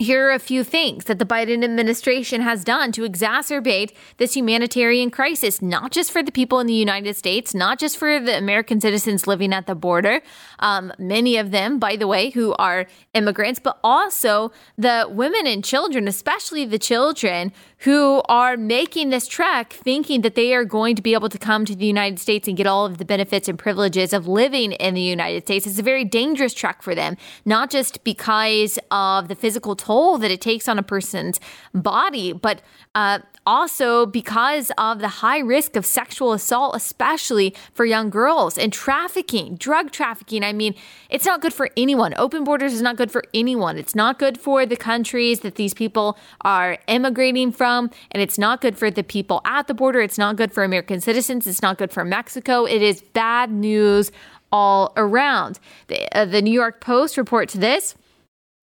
[0.00, 5.10] Here are a few things that the Biden administration has done to exacerbate this humanitarian
[5.10, 8.80] crisis, not just for the people in the United States, not just for the American
[8.80, 10.22] citizens living at the border,
[10.60, 15.62] um, many of them, by the way, who are immigrants, but also the women and
[15.62, 21.02] children, especially the children who are making this trek thinking that they are going to
[21.02, 23.58] be able to come to the United States and get all of the benefits and
[23.58, 25.66] privileges of living in the United States.
[25.66, 30.30] It's a very dangerous trek for them, not just because of the physical toll that
[30.30, 31.40] it takes on a person's
[31.74, 32.62] body, but
[32.94, 38.72] uh, also because of the high risk of sexual assault, especially for young girls, and
[38.72, 40.44] trafficking, drug trafficking.
[40.44, 40.74] I mean,
[41.08, 42.14] it's not good for anyone.
[42.16, 43.78] Open borders is not good for anyone.
[43.78, 48.60] It's not good for the countries that these people are immigrating from, and it's not
[48.60, 50.00] good for the people at the border.
[50.00, 51.46] It's not good for American citizens.
[51.46, 52.66] It's not good for Mexico.
[52.66, 54.12] It is bad news
[54.52, 55.58] all around.
[55.86, 57.94] The, uh, the New York Post report to this.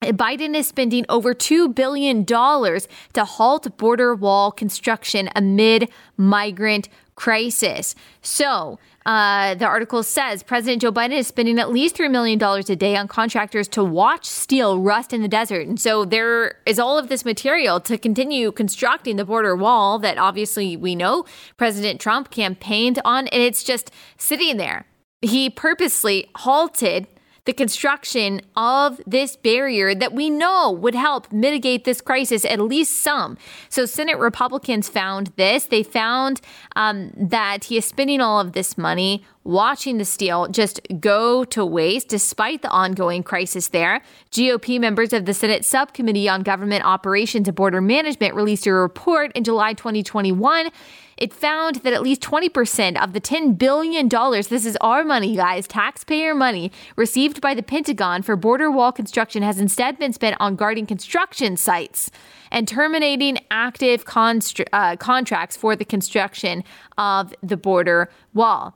[0.01, 7.95] Biden is spending over $2 billion to halt border wall construction amid migrant crisis.
[8.21, 12.75] So, uh, the article says President Joe Biden is spending at least $3 million a
[12.75, 15.65] day on contractors to watch steel rust in the desert.
[15.65, 20.17] And so there is all of this material to continue constructing the border wall that
[20.17, 24.86] obviously we know President Trump campaigned on, and it's just sitting there.
[25.21, 27.07] He purposely halted
[27.47, 33.01] the construction of this barrier that we know would help mitigate this crisis at least
[33.01, 33.38] some.
[33.69, 35.65] So, Senate Republicans found this.
[35.65, 36.41] They found
[36.75, 41.65] um, that he is spending all of this money watching the steel just go to
[41.65, 44.01] waste despite the ongoing crisis there.
[44.31, 49.31] GOP members of the Senate Subcommittee on Government Operations and Border Management released a report
[49.36, 50.69] in July 2021
[51.17, 55.67] it found that at least 20% of the $10 billion, this is our money, guys,
[55.67, 60.56] taxpayer money, received by the Pentagon for border wall construction has instead been spent on
[60.56, 62.12] guarding construction sites
[62.51, 66.63] and terminating active uh, contracts for the construction
[66.97, 68.75] of the border wall.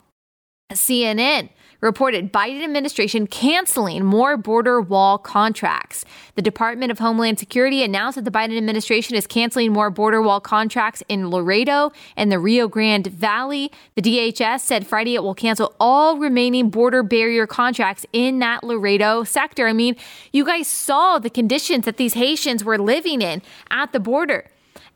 [0.72, 1.50] CNN
[1.82, 6.06] reported Biden administration canceling more border wall contracts.
[6.36, 10.40] The Department of Homeland Security announced that the Biden administration is canceling more border wall
[10.40, 13.72] contracts in Laredo and the Rio Grande Valley.
[13.96, 19.24] The DHS said Friday it will cancel all remaining border barrier contracts in that Laredo
[19.24, 19.68] sector.
[19.68, 19.96] I mean,
[20.32, 24.50] you guys saw the conditions that these Haitians were living in at the border.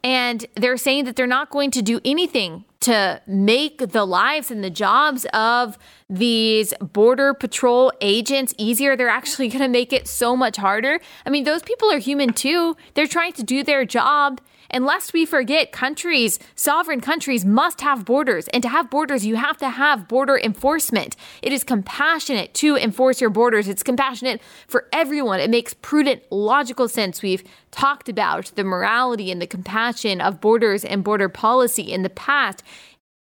[0.03, 4.63] And they're saying that they're not going to do anything to make the lives and
[4.63, 8.95] the jobs of these border patrol agents easier.
[8.95, 10.99] They're actually going to make it so much harder.
[11.25, 12.77] I mean, those people are human too.
[12.93, 14.39] They're trying to do their job.
[14.69, 18.47] And lest we forget, countries, sovereign countries must have borders.
[18.49, 21.15] And to have borders, you have to have border enforcement.
[21.41, 23.67] It is compassionate to enforce your borders.
[23.67, 25.39] It's compassionate for everyone.
[25.39, 27.21] It makes prudent, logical sense.
[27.21, 32.09] We've talked about the morality and the compassion of borders and border policy in the
[32.09, 32.63] past.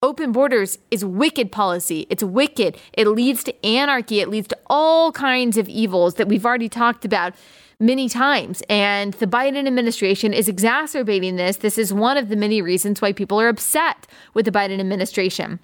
[0.01, 2.07] Open borders is wicked policy.
[2.09, 2.79] It's wicked.
[2.93, 4.21] It leads to anarchy.
[4.21, 7.35] It leads to all kinds of evils that we've already talked about
[7.81, 8.63] many times.
[8.69, 11.59] And the Biden administration is exacerbating this.
[11.59, 15.61] This is one of the many reasons why people are upset with the Biden administration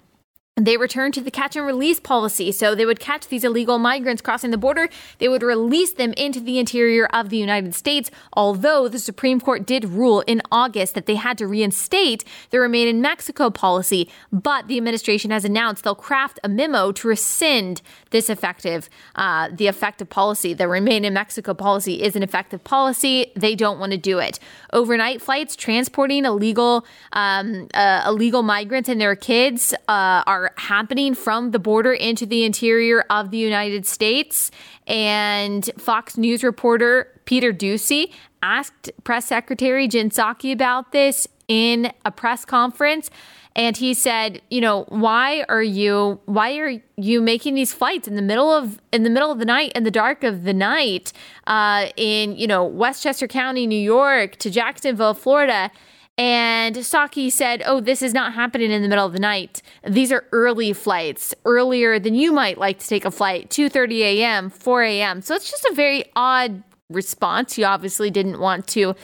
[0.55, 2.49] they returned to the catch and release policy.
[2.49, 4.87] So they would catch these illegal migrants crossing the border.
[5.17, 8.09] They would release them into the interior of the United States.
[8.31, 12.87] Although the Supreme Court did rule in August that they had to reinstate the remain
[12.87, 14.09] in Mexico policy.
[14.31, 17.81] But the administration has announced they'll craft a memo to rescind
[18.11, 20.53] this effective, uh, the effective policy.
[20.53, 23.33] The remain in Mexico policy is an effective policy.
[23.35, 24.39] They don't want to do it.
[24.71, 31.51] Overnight flights transporting illegal, um, uh, illegal migrants and their kids uh, are happening from
[31.51, 34.51] the border into the interior of the United States.
[34.87, 42.11] And Fox News reporter Peter Doocy asked Press Secretary Jen Psaki about this in a
[42.11, 43.09] press conference
[43.55, 48.15] and he said you know why are you why are you making these flights in
[48.15, 51.13] the middle of in the middle of the night in the dark of the night
[51.47, 55.71] uh, in you know westchester county new york to jacksonville florida
[56.17, 59.61] and Psaki said, Oh, this is not happening in the middle of the night.
[59.85, 64.49] These are early flights, earlier than you might like to take a flight, 2:30 a.m.,
[64.49, 65.21] 4 a.m.
[65.21, 67.57] So it's just a very odd response.
[67.57, 68.95] You obviously didn't want to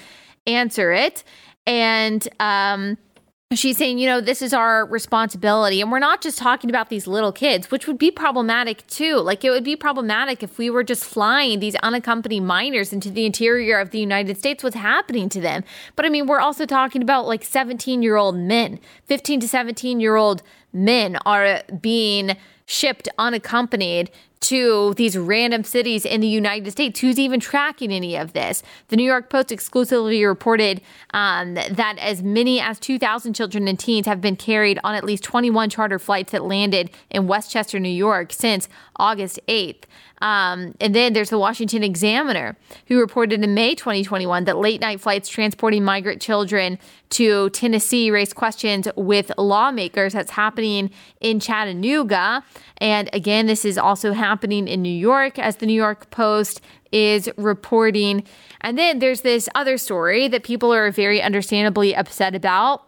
[0.48, 1.24] answer it.
[1.68, 2.98] And um,
[3.60, 5.82] she's saying, you know, this is our responsibility.
[5.82, 9.18] And we're not just talking about these little kids, which would be problematic too.
[9.18, 13.26] Like, it would be problematic if we were just flying these unaccompanied minors into the
[13.26, 14.64] interior of the United States.
[14.64, 15.64] What's happening to them?
[15.96, 20.00] But I mean, we're also talking about like 17 year old men, 15 to 17
[20.00, 20.44] year old
[20.74, 24.10] men are being shipped unaccompanied
[24.42, 27.00] to these random cities in the United States.
[27.00, 28.64] Who's even tracking any of this?
[28.88, 30.82] The New York Post exclusively reported
[31.14, 35.24] um, that as many as 2,000 children and teens have been carried on at least
[35.24, 39.84] 21 charter flights that landed in Westchester, New York since August 8th.
[40.22, 42.56] Um, and then there's the Washington Examiner,
[42.88, 46.78] who reported in May 2021 that late night flights transporting migrant children
[47.10, 50.14] to Tennessee raised questions with lawmakers.
[50.14, 52.44] That's happening in Chattanooga.
[52.78, 54.31] And again, this is also happening
[54.68, 56.62] in New York, as the New York Post
[56.92, 58.24] is reporting.
[58.62, 62.84] And then there's this other story that people are very understandably upset about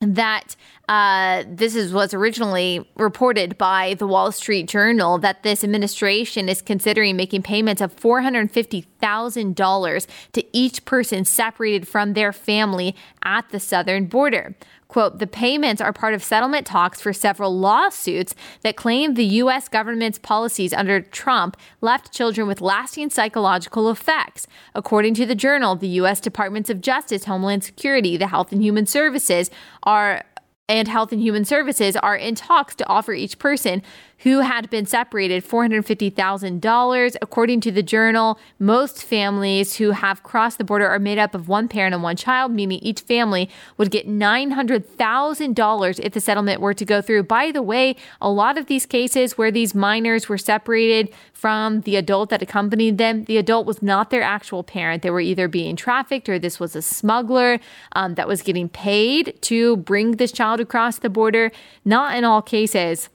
[0.00, 0.56] that
[0.88, 6.60] uh, this is was originally reported by the Wall Street Journal that this administration is
[6.60, 12.32] considering making payments of four hundred fifty thousand dollars to each person separated from their
[12.32, 14.56] family at the southern border.
[14.92, 19.66] Quote, the payments are part of settlement talks for several lawsuits that claim the U.S.
[19.66, 24.46] government's policies under Trump left children with lasting psychological effects.
[24.74, 26.20] According to the journal, the U.S.
[26.20, 29.50] Departments of Justice, Homeland Security, the Health and Human Services
[29.84, 30.24] are
[30.68, 33.82] and Health and Human Services are in talks to offer each person
[34.22, 37.16] who had been separated $450,000.
[37.20, 41.48] According to the journal, most families who have crossed the border are made up of
[41.48, 46.74] one parent and one child, meaning each family would get $900,000 if the settlement were
[46.74, 47.24] to go through.
[47.24, 51.96] By the way, a lot of these cases where these minors were separated from the
[51.96, 55.02] adult that accompanied them, the adult was not their actual parent.
[55.02, 57.58] They were either being trafficked or this was a smuggler
[57.92, 61.50] um, that was getting paid to bring this child across the border.
[61.84, 63.08] Not in all cases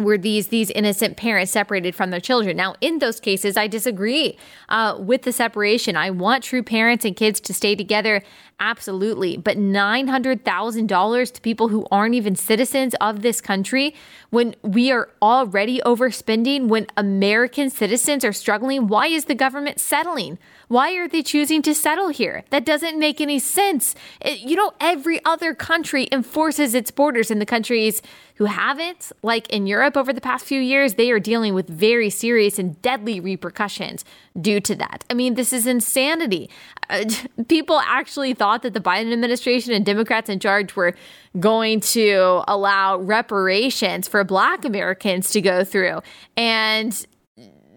[0.00, 2.56] were these these innocent parents separated from their children.
[2.56, 4.36] Now in those cases i disagree
[4.68, 5.96] uh, with the separation.
[5.96, 8.20] I want true parents and kids to stay together
[8.58, 9.36] absolutely.
[9.36, 13.94] But $900000 to people who aren't even citizens of this country
[14.30, 20.38] when we are already overspending when american citizens are struggling why is the government settling
[20.74, 22.42] why are they choosing to settle here?
[22.50, 23.94] That doesn't make any sense.
[24.20, 28.02] It, you know, every other country enforces its borders, and the countries
[28.38, 32.10] who haven't, like in Europe over the past few years, they are dealing with very
[32.10, 34.04] serious and deadly repercussions
[34.40, 35.04] due to that.
[35.08, 36.50] I mean, this is insanity.
[36.90, 37.04] Uh,
[37.48, 40.94] people actually thought that the Biden administration and Democrats in charge were
[41.38, 46.00] going to allow reparations for Black Americans to go through.
[46.36, 47.06] And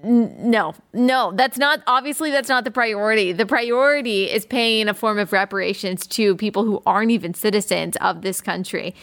[0.03, 3.33] no, no, that's not obviously that's not the priority.
[3.33, 8.21] The priority is paying a form of reparations to people who aren't even citizens of
[8.21, 8.95] this country.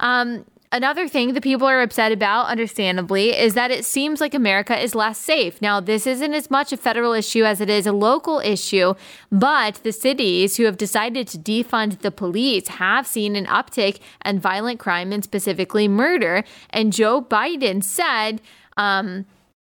[0.00, 4.80] Um, Another thing that people are upset about, understandably, is that it seems like America
[4.80, 5.60] is less safe.
[5.60, 8.94] Now, this isn't as much a federal issue as it is a local issue,
[9.32, 14.38] but the cities who have decided to defund the police have seen an uptick in
[14.38, 16.44] violent crime and specifically murder.
[16.70, 18.40] And Joe Biden said,
[18.76, 19.26] um,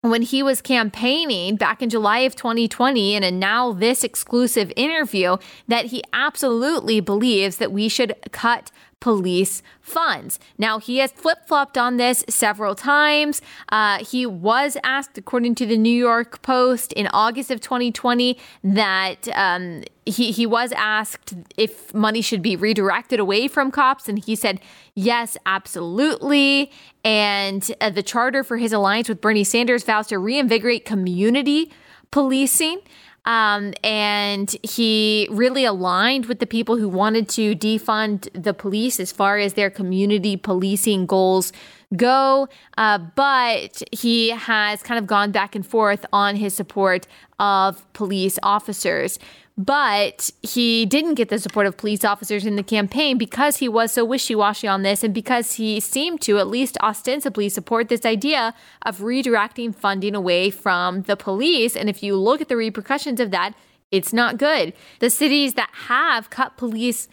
[0.03, 5.36] when he was campaigning back in July of 2020 in a now this exclusive interview
[5.68, 8.70] that he absolutely believes that we should cut
[9.01, 10.38] police funds.
[10.59, 13.42] Now, he has flip flopped on this several times.
[13.68, 19.28] Uh, he was asked, according to the New York Post, in August of 2020, that
[19.34, 24.09] um, he, he was asked if money should be redirected away from cops.
[24.09, 24.61] And he said,
[24.94, 26.70] yes, absolutely.
[27.05, 31.70] And uh, the charter for his alliance with Bernie Sanders vows to reinvigorate community
[32.11, 32.80] policing.
[33.27, 39.11] Um, and he really aligned with the people who wanted to defund the police as
[39.11, 41.53] far as their community policing goals
[41.95, 42.49] go.
[42.76, 47.07] Uh, but he has kind of gone back and forth on his support
[47.39, 49.18] of police officers.
[49.59, 53.91] But he didn't get the support of police officers in the campaign because he was
[53.91, 58.05] so wishy washy on this and because he seemed to, at least ostensibly, support this
[58.05, 61.74] idea of redirecting funding away from the police.
[61.74, 63.55] And if you look at the repercussions of that,
[63.91, 64.74] it's not good.
[64.99, 67.09] The cities that have cut police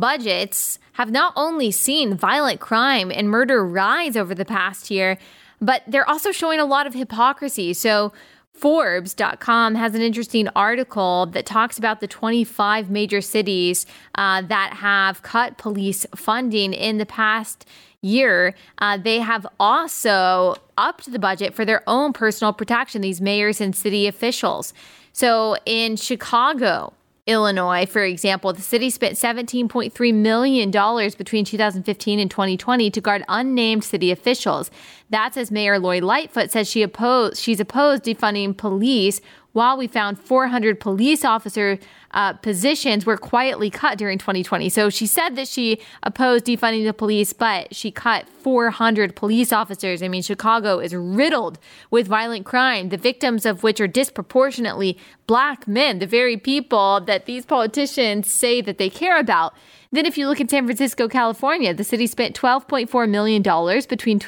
[0.00, 5.18] budgets have not only seen violent crime and murder rise over the past year,
[5.60, 7.72] but they're also showing a lot of hypocrisy.
[7.72, 8.12] So,
[8.54, 13.86] Forbes.com has an interesting article that talks about the 25 major cities
[14.16, 17.66] uh, that have cut police funding in the past
[18.02, 18.56] year.
[18.78, 23.76] Uh, they have also upped the budget for their own personal protection, these mayors and
[23.76, 24.74] city officials.
[25.12, 26.92] So in Chicago,
[27.28, 33.84] Illinois, for example, the city spent $17.3 million between 2015 and 2020 to guard unnamed
[33.84, 34.70] city officials.
[35.10, 39.20] That's as Mayor Lori Lightfoot says she opposed, she's opposed defunding police
[39.52, 41.78] while we found 400 police officer
[42.12, 44.68] uh, positions were quietly cut during 2020.
[44.68, 50.02] So she said that she opposed defunding the police, but she cut 400 police officers.
[50.02, 51.58] I mean, Chicago is riddled
[51.90, 57.26] with violent crime, the victims of which are disproportionately black men, the very people that
[57.26, 59.54] these politicians say that they care about.
[59.90, 63.42] Then, if you look at San Francisco, California, the city spent $12.4 million
[63.88, 64.20] between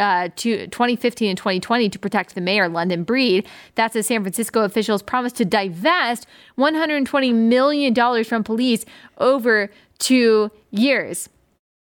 [0.00, 3.46] uh, to 2015 and 2020 to protect the mayor, London Breed.
[3.74, 6.26] That's as San Francisco officials promised to divest
[6.58, 8.84] $120 million from police
[9.18, 11.28] over two years.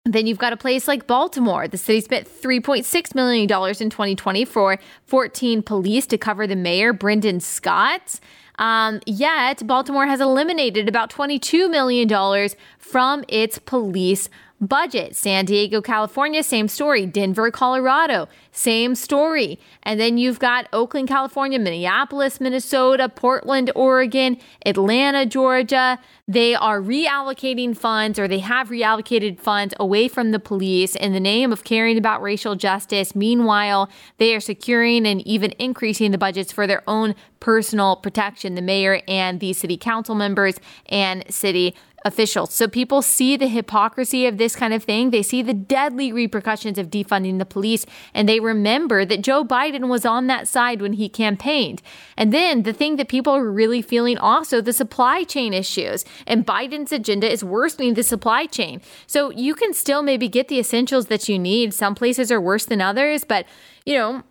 [0.05, 1.69] Then you've got a place like Baltimore.
[1.69, 3.49] The city spent $3.6 million in
[3.91, 8.19] 2020 for 14 police to cover the mayor, Brandon Scott.
[8.59, 12.49] Um, yet, Baltimore has eliminated about $22 million
[12.79, 14.29] from its police
[14.63, 15.17] budget.
[15.17, 17.05] San Diego, California, same story.
[17.05, 19.59] Denver, Colorado, same story.
[19.83, 25.99] And then you've got Oakland, California, Minneapolis, Minnesota, Portland, Oregon, Atlanta, Georgia.
[26.29, 31.21] They are reallocating funds or they have reallocated funds away from the police in the
[31.21, 33.17] name of caring about racial justice.
[33.17, 38.63] Meanwhile, they are securing and even increasing the budgets for their own personal protection, the
[38.63, 41.75] mayor and the city council members and city
[42.05, 42.53] officials.
[42.53, 45.11] So people see the hypocrisy of this kind of thing.
[45.11, 49.89] They see the deadly repercussions of defunding the police, and they remember that Joe Biden
[49.89, 51.83] was on that side when he campaigned.
[52.17, 56.05] And then the thing that people are really feeling also the supply chain issues.
[56.27, 58.81] And Biden's agenda is worsening the supply chain.
[59.07, 61.75] So you can still maybe get the essentials that you need.
[61.75, 63.47] Some places are worse than others, but
[63.85, 64.23] you know,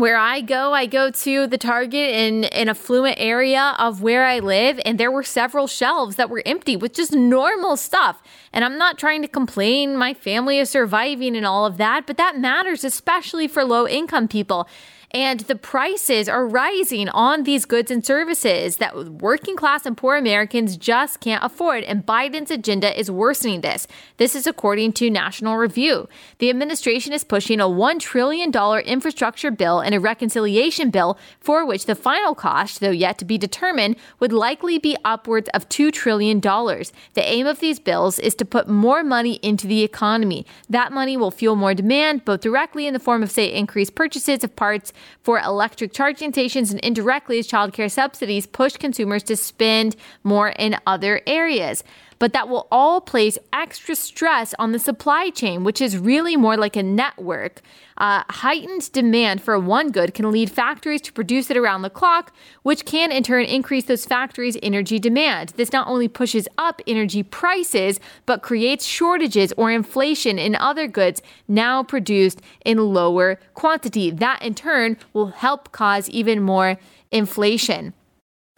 [0.00, 4.38] where I go, I go to the Target in an affluent area of where I
[4.38, 8.22] live, and there were several shelves that were empty with just normal stuff.
[8.52, 12.16] And I'm not trying to complain, my family is surviving and all of that, but
[12.16, 14.68] that matters, especially for low income people.
[15.10, 20.16] And the prices are rising on these goods and services that working class and poor
[20.16, 21.84] Americans just can't afford.
[21.84, 23.86] And Biden's agenda is worsening this.
[24.18, 26.10] This is according to National Review.
[26.40, 28.52] The administration is pushing a $1 trillion
[28.84, 33.38] infrastructure bill and a reconciliation bill for which the final cost, though yet to be
[33.38, 36.40] determined, would likely be upwards of $2 trillion.
[36.40, 40.44] The aim of these bills is to put more money into the economy.
[40.68, 44.44] That money will fuel more demand, both directly in the form of, say, increased purchases
[44.44, 44.92] of parts
[45.22, 50.76] for electric charging stations and indirectly as childcare subsidies push consumers to spend more in
[50.86, 51.84] other areas.
[52.18, 56.56] But that will all place extra stress on the supply chain, which is really more
[56.56, 57.60] like a network.
[57.96, 62.32] Uh, heightened demand for one good can lead factories to produce it around the clock,
[62.62, 65.52] which can in turn increase those factories' energy demand.
[65.56, 71.22] This not only pushes up energy prices, but creates shortages or inflation in other goods
[71.48, 74.10] now produced in lower quantity.
[74.10, 76.78] That in turn will help cause even more
[77.10, 77.94] inflation.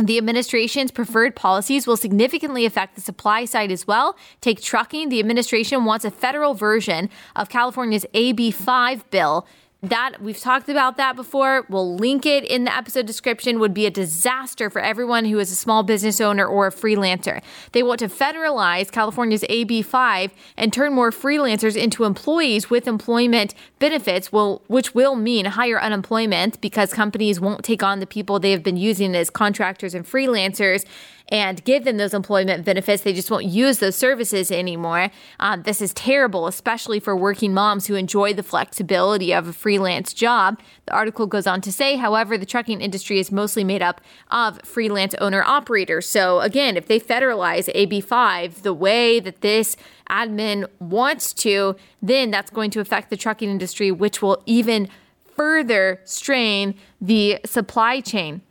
[0.00, 4.16] The administration's preferred policies will significantly affect the supply side as well.
[4.40, 5.10] Take trucking.
[5.10, 9.46] The administration wants a federal version of California's AB5 bill
[9.82, 11.64] that we've talked about that before.
[11.68, 13.58] We'll link it in the episode description.
[13.60, 17.40] Would be a disaster for everyone who is a small business owner or a freelancer.
[17.72, 24.30] They want to federalize California's AB5 and turn more freelancers into employees with employment benefits,
[24.30, 28.62] will, which will mean higher unemployment because companies won't take on the people they have
[28.62, 30.84] been using as contractors and freelancers
[31.30, 33.02] and give them those employment benefits.
[33.02, 35.10] They just won't use those services anymore.
[35.38, 40.12] Um, this is terrible, especially for working moms who enjoy the flexibility of a freelance
[40.12, 40.60] job.
[40.86, 44.00] The article goes on to say, however, the trucking industry is mostly made up
[44.30, 46.06] of freelance owner operators.
[46.06, 49.76] So, again, if they federalize AB5 the way that this
[50.08, 54.88] admin wants to, then that's going to affect the trucking industry, which will even
[55.36, 58.42] further strain the supply chain.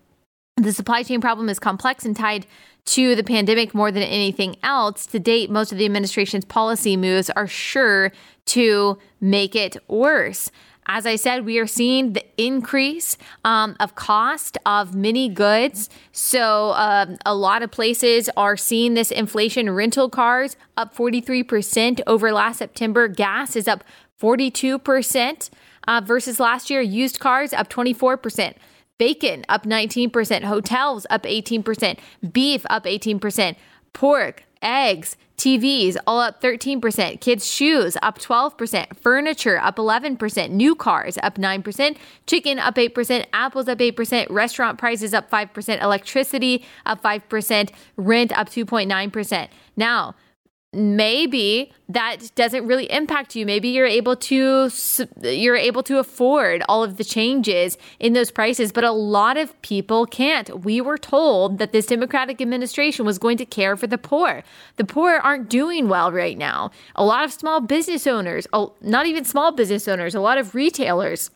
[0.58, 2.46] The supply chain problem is complex and tied
[2.90, 5.06] to the pandemic more than anything else.
[5.08, 8.12] To date, most of the administration's policy moves are sure
[8.46, 10.50] to make it worse.
[10.88, 13.16] As I said, we are seeing the increase
[13.46, 15.88] um, of cost of many goods.
[16.12, 19.70] So, um, a lot of places are seeing this inflation.
[19.70, 23.08] Rental cars up 43% over last September.
[23.08, 23.84] Gas is up
[24.20, 25.50] 42%
[25.88, 26.82] uh, versus last year.
[26.82, 28.56] Used cars up 24%.
[29.00, 31.98] Bacon up 19%, hotels up 18%,
[32.32, 33.56] beef up 18%,
[33.94, 41.18] pork, eggs, TVs all up 13%, kids' shoes up 12%, furniture up 11%, new cars
[41.24, 41.98] up 9%,
[42.28, 48.50] chicken up 8%, apples up 8%, restaurant prices up 5%, electricity up 5%, rent up
[48.50, 49.48] 2.9%.
[49.78, 50.14] Now,
[50.72, 53.46] maybe that doesn't really impact you.
[53.46, 54.70] Maybe you're able to
[55.22, 59.60] you're able to afford all of the changes in those prices but a lot of
[59.64, 60.64] people can't.
[60.64, 64.44] We were told that this democratic administration was going to care for the poor.
[64.76, 66.72] The poor aren't doing well right now.
[66.96, 68.46] A lot of small business owners
[68.82, 71.32] not even small business owners a lot of retailers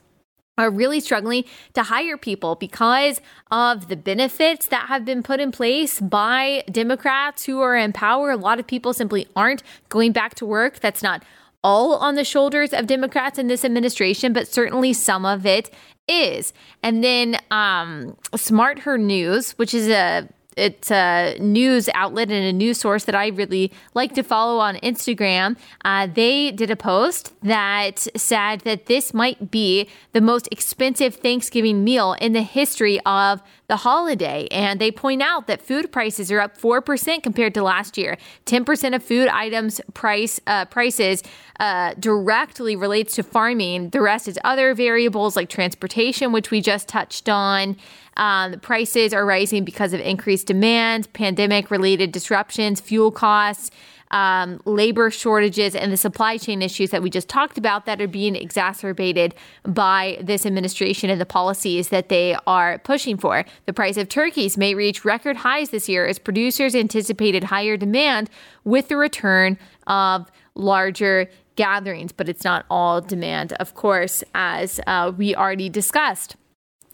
[0.58, 1.44] are really struggling
[1.74, 7.46] to hire people because of the benefits that have been put in place by Democrats
[7.46, 8.32] who are in power.
[8.32, 10.80] A lot of people simply aren't going back to work.
[10.80, 11.24] That's not
[11.64, 15.72] all on the shoulders of Democrats in this administration, but certainly some of it
[16.08, 16.54] is.
[16.84, 20.28] And then um, SmartHER News, which is a
[20.58, 24.76] it's a news outlet and a news source that I really like to follow on
[24.78, 25.58] Instagram.
[25.84, 31.84] Uh, they did a post that said that this might be the most expensive Thanksgiving
[31.84, 34.48] meal in the history of the holiday.
[34.52, 38.18] And they point out that food prices are up 4% compared to last year.
[38.46, 41.24] 10% of food items price uh, prices
[41.60, 43.90] uh, directly relates to farming.
[43.90, 47.78] The rest is other variables like transportation, which we just touched on.
[48.18, 53.72] Um, prices are rising because of increased demand, pandemic related disruptions, fuel costs.
[54.12, 58.08] Um, labor shortages and the supply chain issues that we just talked about that are
[58.08, 59.34] being exacerbated
[59.64, 63.44] by this administration and the policies that they are pushing for.
[63.66, 68.30] The price of turkeys may reach record highs this year as producers anticipated higher demand
[68.64, 69.58] with the return
[69.88, 76.36] of larger gatherings, but it's not all demand, of course, as uh, we already discussed.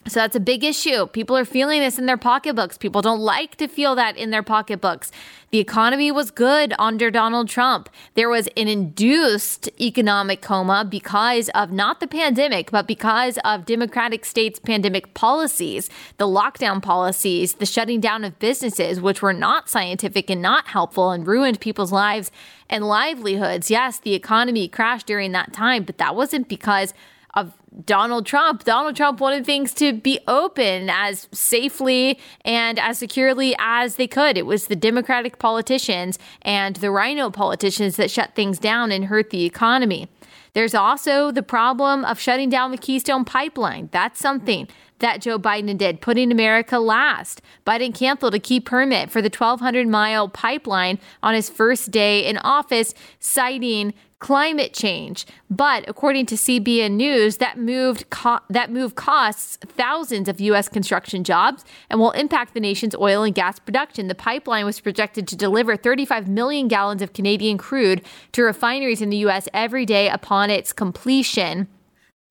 [0.08, 1.08] So that's a big issue.
[1.08, 2.78] People are feeling this in their pocketbooks.
[2.78, 5.12] People don't like to feel that in their pocketbooks.
[5.52, 7.90] The economy was good under Donald Trump.
[8.14, 14.24] There was an induced economic coma because of not the pandemic, but because of Democratic
[14.24, 20.30] states' pandemic policies, the lockdown policies, the shutting down of businesses, which were not scientific
[20.30, 22.32] and not helpful and ruined people's lives
[22.70, 23.70] and livelihoods.
[23.70, 26.94] Yes, the economy crashed during that time, but that wasn't because
[27.36, 27.54] of
[27.86, 28.64] Donald Trump.
[28.64, 34.38] Donald Trump wanted things to be open as safely and as securely as they could.
[34.38, 39.30] It was the Democratic politicians and the RINO politicians that shut things down and hurt
[39.30, 40.10] the economy.
[40.54, 43.90] There's also the problem of shutting down the Keystone Pipeline.
[43.92, 44.68] That's something
[45.00, 47.42] that Joe Biden did, putting America last.
[47.66, 52.38] Biden canceled a key permit for the 1,200 mile pipeline on his first day in
[52.38, 55.26] office, citing climate change.
[55.50, 60.68] But according to CBN News, that moved co- that move costs thousands of U.S.
[60.68, 64.08] construction jobs and will impact the nation's oil and gas production.
[64.08, 68.02] The pipeline was projected to deliver 35 million gallons of Canadian crude
[68.34, 69.48] to refineries in the U.S.
[69.54, 71.68] every day upon its completion.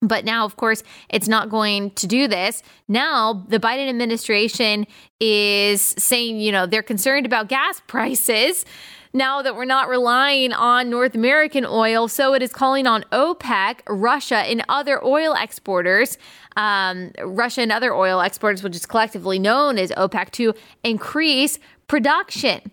[0.01, 2.63] But now, of course, it's not going to do this.
[2.87, 4.87] Now, the Biden administration
[5.19, 8.63] is saying, you know, they're concerned about gas prices
[9.13, 12.07] now that we're not relying on North American oil.
[12.07, 16.17] So it is calling on OPEC, Russia, and other oil exporters,
[16.55, 20.53] um, Russia and other oil exporters, which is collectively known as OPEC, to
[20.83, 21.57] increase
[21.87, 22.71] production.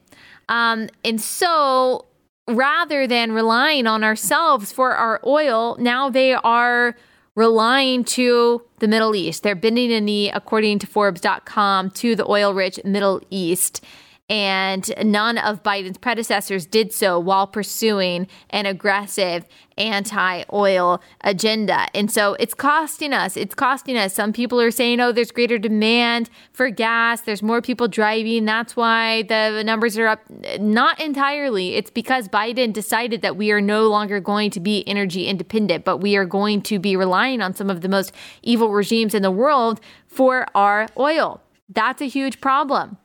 [0.48, 2.06] Um, and so
[2.48, 6.96] rather than relying on ourselves for our oil, now they are
[7.34, 9.42] relying to the Middle East.
[9.42, 13.84] They're bending a knee, according to Forbes.com, to the oil rich Middle East
[14.28, 19.46] and none of Biden's predecessors did so while pursuing an aggressive
[19.78, 21.86] anti oil agenda.
[21.94, 23.36] And so it's costing us.
[23.36, 24.14] It's costing us.
[24.14, 28.46] Some people are saying, oh, there's greater demand for gas, there's more people driving.
[28.46, 30.22] That's why the numbers are up.
[30.58, 31.76] Not entirely.
[31.76, 35.98] It's because Biden decided that we are no longer going to be energy independent, but
[35.98, 38.12] we are going to be relying on some of the most
[38.42, 41.40] evil regimes in the world for our oil.
[41.68, 42.96] That's a huge problem.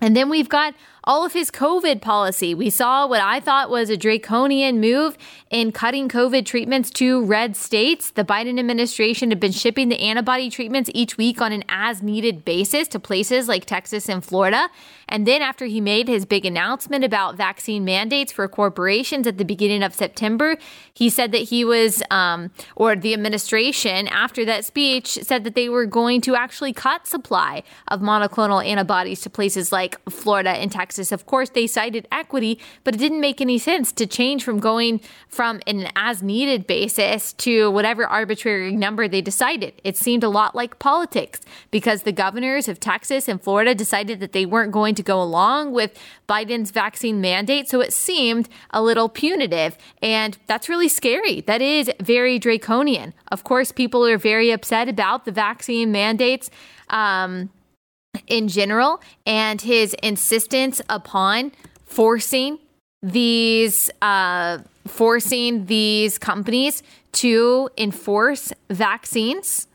[0.00, 0.74] And then we've got
[1.08, 2.54] all of his COVID policy.
[2.54, 5.16] We saw what I thought was a draconian move
[5.50, 8.10] in cutting COVID treatments to red states.
[8.10, 12.44] The Biden administration had been shipping the antibody treatments each week on an as needed
[12.44, 14.68] basis to places like Texas and Florida.
[15.08, 19.44] And then, after he made his big announcement about vaccine mandates for corporations at the
[19.44, 20.58] beginning of September,
[20.92, 25.70] he said that he was, um, or the administration, after that speech, said that they
[25.70, 30.97] were going to actually cut supply of monoclonal antibodies to places like Florida and Texas
[30.98, 31.12] Texas.
[31.12, 35.00] Of course, they cited equity, but it didn't make any sense to change from going
[35.28, 39.72] from an as needed basis to whatever arbitrary number they decided.
[39.84, 41.40] It seemed a lot like politics
[41.70, 45.72] because the governors of Texas and Florida decided that they weren't going to go along
[45.72, 45.96] with
[46.28, 47.68] Biden's vaccine mandate.
[47.68, 49.76] So it seemed a little punitive.
[50.02, 51.42] And that's really scary.
[51.42, 53.14] That is very draconian.
[53.30, 56.50] Of course, people are very upset about the vaccine mandates.
[56.90, 57.50] Um,
[58.26, 61.52] in general and his insistence upon
[61.84, 62.58] forcing
[63.02, 66.82] these uh, forcing these companies
[67.12, 69.66] to enforce vaccines.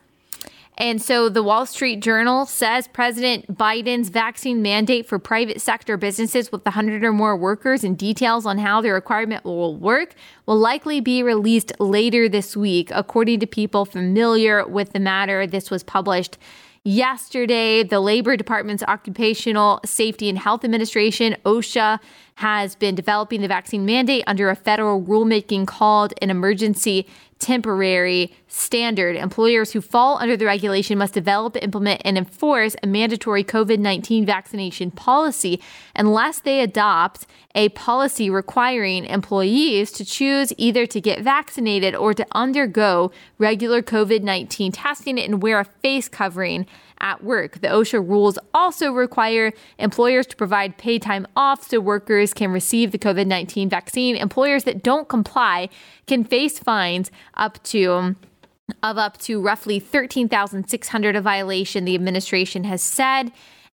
[0.76, 6.50] And so the Wall Street Journal says President Biden's vaccine mandate for private sector businesses
[6.50, 10.16] with 100 or more workers and details on how the requirement will work
[10.46, 15.46] will likely be released later this week, according to people familiar with the matter.
[15.46, 16.38] This was published
[16.86, 21.98] Yesterday, the Labor Department's Occupational Safety and Health Administration, OSHA,
[22.34, 27.06] has been developing the vaccine mandate under a federal rulemaking called an emergency
[27.44, 29.16] temporary standard.
[29.16, 34.24] Employers who fall under the regulation must develop, implement, and enforce a mandatory COVID 19
[34.24, 35.60] vaccination policy
[35.94, 42.26] unless they adopt a policy requiring employees to choose either to get vaccinated or to
[42.32, 46.66] undergo regular COVID 19 testing and wear a face covering
[47.04, 47.60] at work.
[47.60, 52.90] The OSHA rules also require employers to provide paid time off so workers can receive
[52.90, 54.16] the COVID 19 vaccine.
[54.16, 55.68] Employers that don't comply
[56.08, 58.16] can face fines up to
[58.82, 63.30] of up to roughly 13,600 a violation the administration has said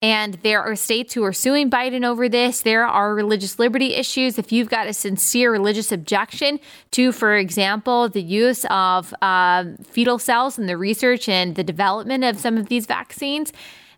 [0.02, 2.60] and there are states who are suing Biden over this.
[2.62, 4.38] There are religious liberty issues.
[4.38, 6.60] If you've got a sincere religious objection
[6.92, 12.24] to, for example, the use of uh, fetal cells in the research and the development
[12.24, 13.52] of some of these vaccines,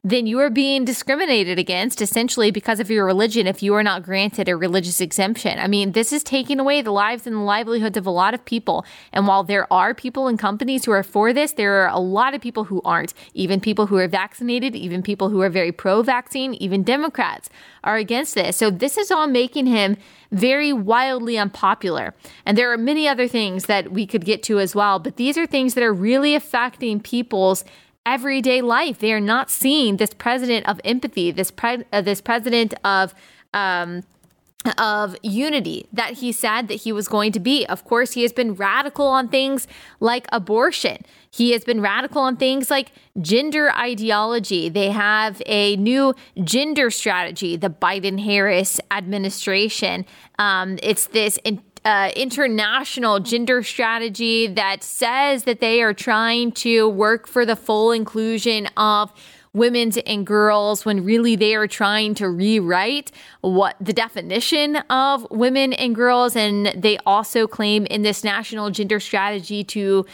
[0.04, 4.02] then you are being discriminated against essentially because of your religion if you are not
[4.02, 5.58] granted a religious exemption.
[5.58, 8.44] I mean, this is taking away the lives and the livelihoods of a lot of
[8.44, 8.84] people.
[9.12, 12.34] And while there are people and companies who are for this, there are a lot
[12.34, 13.14] of people who aren't.
[13.34, 17.50] Even people who are vaccinated, even people who are very pro vaccine, even Democrats
[17.84, 18.56] are against this.
[18.56, 19.96] So this is all making him
[20.30, 22.14] very wildly unpopular.
[22.44, 25.38] And there are many other things that we could get to as well, but these
[25.38, 27.64] are things that are really affecting people's
[28.04, 28.98] everyday life.
[28.98, 33.14] They are not seeing this president of empathy, this pre- uh, this president of
[33.54, 34.02] um,
[34.76, 37.64] of unity that he said that he was going to be.
[37.66, 39.66] Of course, he has been radical on things
[40.00, 40.98] like abortion.
[41.30, 44.68] He has been radical on things like gender ideology.
[44.68, 50.04] They have a new gender strategy, the Biden Harris administration.
[50.38, 56.86] Um, it's this in- uh, international gender strategy that says that they are trying to
[56.86, 59.10] work for the full inclusion of
[59.54, 63.10] women's and girls when really they are trying to rewrite
[63.40, 66.36] what the definition of women and girls.
[66.36, 70.04] And they also claim in this national gender strategy to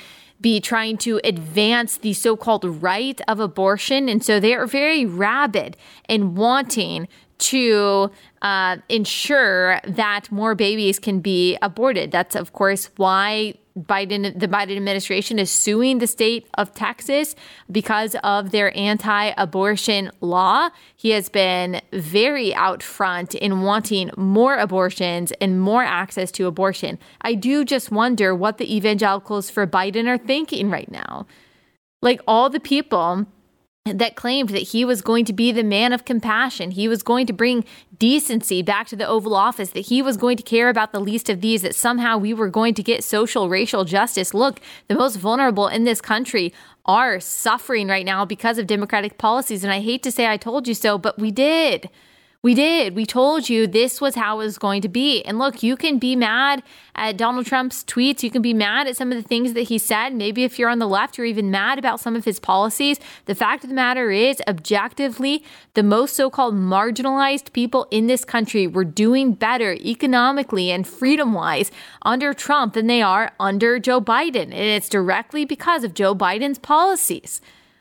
[0.41, 4.09] be trying to advance the so called right of abortion.
[4.09, 5.77] And so they are very rabid
[6.09, 8.13] in wanting to
[8.45, 12.13] uh, ensure that more babies can be aborted.
[12.13, 17.35] That's, of course, why Biden, the Biden administration is suing the state of Texas
[17.73, 20.69] because of their anti abortion law.
[20.95, 26.99] He has been very out front in wanting more abortions and more access to abortion.
[27.23, 31.27] I do just wonder what the evangelicals for Biden are thinking right now.
[32.03, 33.27] Like all the people
[33.85, 36.71] that claimed that he was going to be the man of compassion.
[36.71, 37.67] He was going to bring
[37.99, 41.29] decency back to the Oval Office, that he was going to care about the least
[41.29, 44.33] of these, that somehow we were going to get social, racial justice.
[44.33, 44.59] Look,
[44.89, 46.55] the most vulnerable in this country
[46.87, 49.63] are suffering right now because of Democratic policies.
[49.63, 51.91] And I hate to say I told you so, but we did.
[52.45, 52.95] We did.
[52.95, 55.23] We told you this was how it was going to be.
[55.23, 56.63] And look, you can be mad
[56.95, 58.23] at Donald Trump's tweets.
[58.23, 60.15] You can be mad at some of the things that he said.
[60.15, 63.01] Maybe if you're on the left, you're even mad about some of his policies.
[63.25, 65.43] The fact of the matter is, objectively,
[65.73, 71.33] the most so called marginalized people in this country were doing better economically and freedom
[71.33, 71.73] wise
[72.03, 74.53] under Trump than they are under Joe Biden.
[74.53, 77.41] And it's directly because of Joe Biden's policies.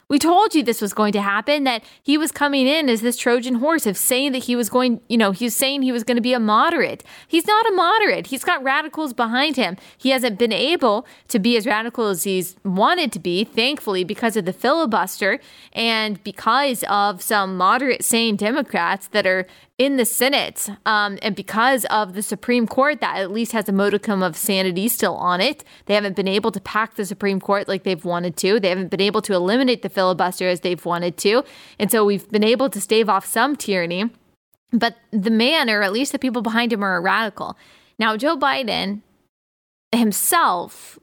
[0.10, 3.18] We told you this was going to happen, that he was coming in as this
[3.18, 6.04] Trojan horse of saying that he was going, you know, he was saying he was
[6.04, 7.04] going to be a moderate.
[7.28, 8.28] He's not a moderate.
[8.28, 9.78] He's got radicals behind him.
[9.97, 14.36] He hasn't been able to be as radical as he's wanted to be, thankfully, because
[14.36, 15.39] of the filibuster
[15.72, 19.47] and because of some moderate, sane Democrats that are
[19.80, 23.71] in the Senate, um, and because of the Supreme Court that at least has a
[23.71, 27.67] modicum of sanity still on it, they haven't been able to pack the Supreme Court
[27.67, 28.59] like they've wanted to.
[28.59, 31.43] They haven't been able to eliminate the filibuster as they've wanted to.
[31.80, 34.11] And so we've been able to stave off some tyranny.
[34.71, 37.57] But the man, or at least the people behind him, are a radical.
[37.97, 39.01] Now, Joe Biden
[39.91, 40.99] himself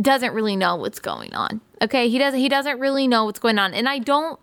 [0.00, 1.60] doesn't really know what's going on.
[1.80, 2.38] Okay, he doesn't.
[2.38, 4.38] He doesn't really know what's going on, and I don't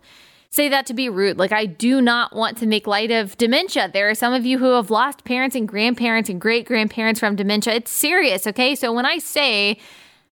[0.50, 1.38] say that to be rude.
[1.38, 3.90] Like, I do not want to make light of dementia.
[3.92, 7.36] There are some of you who have lost parents and grandparents and great grandparents from
[7.36, 7.74] dementia.
[7.74, 8.74] It's serious, okay?
[8.74, 9.78] So when I say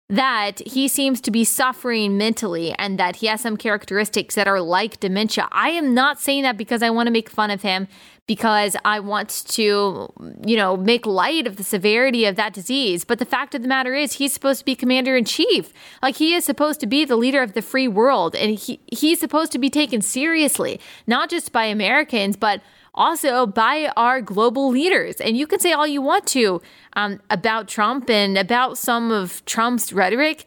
[0.09, 4.61] that he seems to be suffering mentally and that he has some characteristics that are
[4.61, 7.87] like dementia, I am not saying that because I want to make fun of him
[8.27, 10.13] because I want to,
[10.45, 13.05] you know, make light of the severity of that disease.
[13.05, 15.73] But the fact of the matter is, he's supposed to be commander in chief.
[16.03, 19.21] Like he is supposed to be the leader of the free world, and he he's
[19.21, 22.61] supposed to be taken seriously, not just by Americans, but
[22.95, 25.17] also by our global leaders.
[25.17, 26.63] And you can say all you want to
[26.95, 30.45] um, about Trump and about some of Trump's rhetoric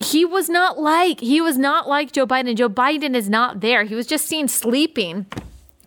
[0.00, 2.56] he was not like he was not like Joe Biden.
[2.56, 3.84] Joe Biden is not there.
[3.84, 5.24] He was just seen sleeping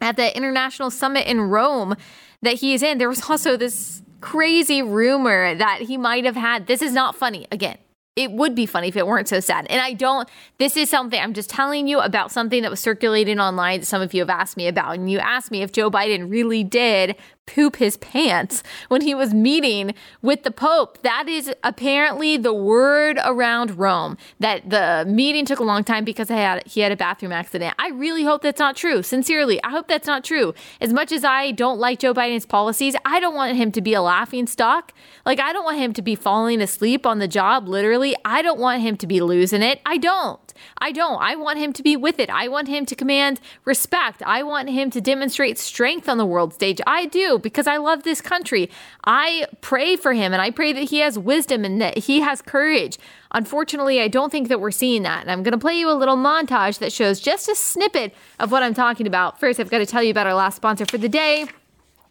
[0.01, 1.95] at the international summit in Rome
[2.41, 6.67] that he is in, there was also this crazy rumor that he might have had.
[6.67, 7.47] This is not funny.
[7.51, 7.77] Again,
[8.15, 9.67] it would be funny if it weren't so sad.
[9.69, 10.27] And I don't,
[10.57, 14.01] this is something I'm just telling you about something that was circulating online that some
[14.01, 14.95] of you have asked me about.
[14.95, 17.15] And you asked me if Joe Biden really did
[17.47, 21.01] poop his pants when he was meeting with the Pope.
[21.01, 26.27] That is apparently the word around Rome that the meeting took a long time because
[26.27, 27.73] he had, he had a bathroom accident.
[27.79, 29.01] I really hope that's not true.
[29.01, 30.53] Sincerely, I hope that's not true.
[30.79, 33.93] As much as I don't like Joe Biden's policies, I don't want him to be
[33.93, 34.93] a laughing stock.
[35.25, 38.15] Like, I don't want him to be falling asleep on the job, literally.
[38.23, 39.81] I don't want him to be losing it.
[39.85, 40.53] I don't.
[40.79, 41.21] I don't.
[41.21, 42.29] I want him to be with it.
[42.29, 44.21] I want him to command respect.
[44.23, 46.81] I want him to demonstrate strength on the world stage.
[46.85, 48.69] I do because I love this country.
[49.05, 52.41] I pray for him and I pray that he has wisdom and that he has
[52.41, 52.97] courage.
[53.31, 55.21] Unfortunately, I don't think that we're seeing that.
[55.21, 58.51] And I'm going to play you a little montage that shows just a snippet of
[58.51, 59.39] what I'm talking about.
[59.39, 61.47] First, I've got to tell you about our last sponsor for the day.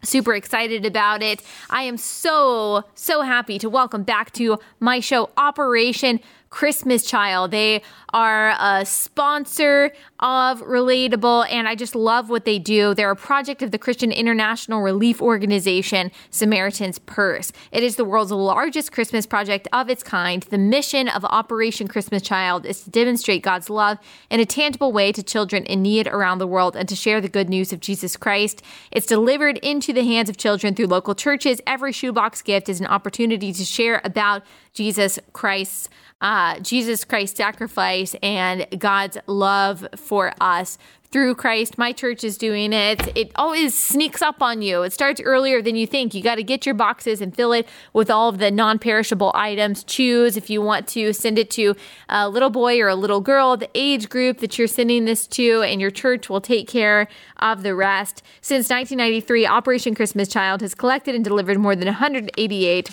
[0.03, 1.41] Super excited about it.
[1.69, 6.19] I am so, so happy to welcome back to my show, Operation
[6.49, 7.51] Christmas Child.
[7.51, 7.81] They
[8.13, 12.93] are a sponsor of Relatable, and I just love what they do.
[12.93, 17.51] They're a project of the Christian International Relief Organization, Samaritan's Purse.
[17.71, 20.43] It is the world's largest Christmas project of its kind.
[20.43, 23.97] The mission of Operation Christmas Child is to demonstrate God's love
[24.29, 27.29] in a tangible way to children in need around the world and to share the
[27.29, 28.61] good news of Jesus Christ.
[28.91, 31.61] It's delivered into the hands of children through local churches.
[31.67, 34.43] Every shoebox gift is an opportunity to share about
[34.73, 35.89] Jesus Christ's
[36.21, 40.77] uh, Jesus Christ's sacrifice and God's love for us
[41.09, 41.77] through Christ.
[41.77, 43.15] My church is doing it.
[43.15, 44.81] It always sneaks up on you.
[44.83, 46.13] It starts earlier than you think.
[46.13, 49.31] You got to get your boxes and fill it with all of the non perishable
[49.33, 49.83] items.
[49.83, 51.75] Choose if you want to send it to
[52.09, 55.61] a little boy or a little girl, the age group that you're sending this to,
[55.61, 57.07] and your church will take care
[57.37, 58.21] of the rest.
[58.41, 62.89] Since 1993, Operation Christmas Child has collected and delivered more than 188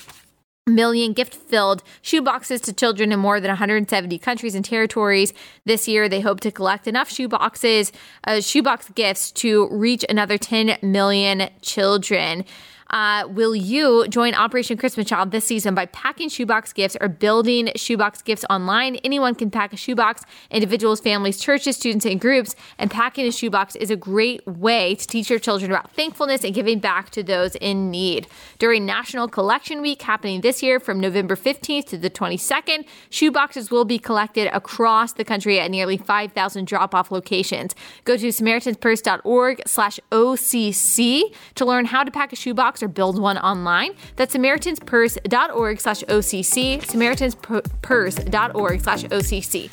[0.67, 5.35] million gift filled shoeboxes to children in more than 170 countries and territories.
[5.67, 7.93] This year, they hope to collect enough shoeboxes,
[8.27, 12.47] uh, shoebox gifts to reach another 10 million children.
[12.95, 17.73] Uh, will you join Operation Christmas Child this season by packing shoebox gifts or building
[17.75, 18.95] shoebox gifts online?
[19.03, 22.55] Anyone can pack a shoebox, individuals, families, churches, students, and groups.
[22.79, 26.55] And packing a shoebox is a great way to teach your children about thankfulness and
[26.55, 28.29] giving back to those in need.
[28.61, 33.85] During National Collection Week, happening this year from November 15th to the 22nd, shoeboxes will
[33.85, 37.75] be collected across the country at nearly 5,000 drop-off locations.
[38.05, 43.39] Go to SamaritansPurse.org slash OCC to learn how to pack a shoebox or build one
[43.39, 43.95] online.
[44.17, 49.73] That's SamaritansPurse.org slash OCC, SamaritansPurse.org slash OCC.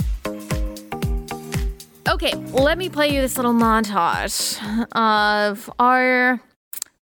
[2.09, 4.57] Okay, let me play you this little montage
[4.95, 6.41] of our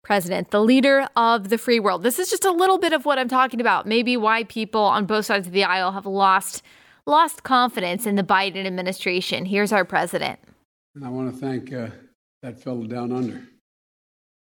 [0.03, 2.03] president, the leader of the free world.
[2.03, 3.87] This is just a little bit of what I'm talking about.
[3.87, 6.63] Maybe why people on both sides of the aisle have lost
[7.07, 9.47] lost confidence in the Biden administration.
[9.47, 10.39] Here's our president.
[10.95, 11.89] And I want to thank uh,
[12.43, 13.43] that fellow down under.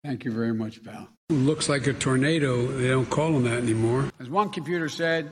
[0.04, 1.08] Thank you very much, pal.
[1.30, 2.66] Looks like a tornado.
[2.68, 4.10] They don't call them that anymore.
[4.18, 5.30] As one computer said,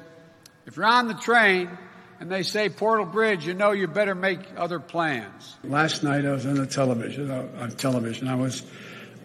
[0.67, 1.71] if you're on the train
[2.21, 5.57] and they say Portal Bridge, you know you better make other plans.
[5.65, 7.31] Last night I was on the television.
[7.31, 8.63] Uh, on television, I was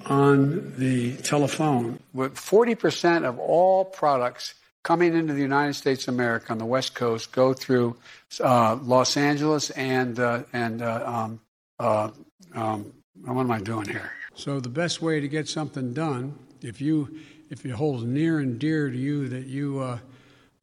[0.05, 1.99] on the telephone.
[2.13, 6.95] With 40% of all products coming into the United States of America on the West
[6.95, 7.97] Coast go through
[8.39, 11.41] uh, Los Angeles and uh, and uh, um,
[11.81, 12.11] uh,
[12.55, 12.93] um,
[13.25, 14.13] what am I doing here?
[14.35, 18.59] So the best way to get something done if you if it holds near and
[18.59, 19.97] dear to you that you uh,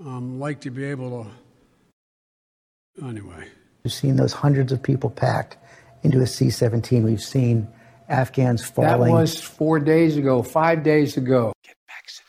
[0.01, 1.25] um, like to be able
[2.99, 3.47] to anyway
[3.85, 5.57] we've seen those hundreds of people packed
[6.03, 7.69] into a c-17 we've seen
[8.09, 12.25] afghans falling that was four days ago five days ago get vaccinated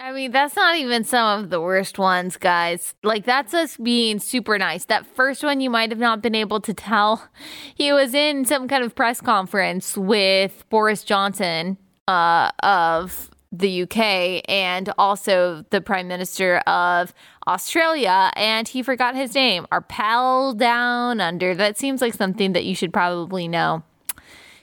[0.00, 2.94] I mean, that's not even some of the worst ones, guys.
[3.02, 4.84] Like, that's us being super nice.
[4.84, 7.28] That first one, you might have not been able to tell.
[7.74, 11.78] He was in some kind of press conference with Boris Johnson
[12.08, 17.14] uh, of the UK and also the Prime Minister of
[17.46, 19.66] Australia, and he forgot his name.
[19.70, 21.54] Our pal down under.
[21.54, 23.84] That seems like something that you should probably know.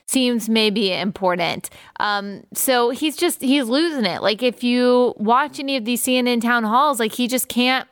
[0.08, 1.68] Seems maybe important.
[1.98, 4.22] Um, so he's just he's losing it.
[4.22, 7.88] Like if you watch any of these CNN town halls, like he just can't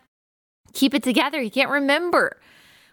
[0.75, 1.41] keep it together.
[1.41, 2.39] He can't remember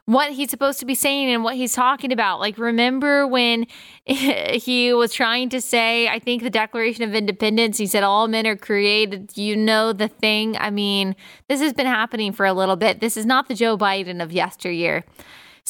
[0.05, 2.39] what he's supposed to be saying and what he's talking about.
[2.39, 3.67] Like, remember when
[4.05, 8.47] he was trying to say, I think the Declaration of Independence, he said, all men
[8.47, 9.37] are created.
[9.37, 10.57] You know the thing.
[10.57, 11.15] I mean,
[11.47, 12.99] this has been happening for a little bit.
[12.99, 15.03] This is not the Joe Biden of yesteryear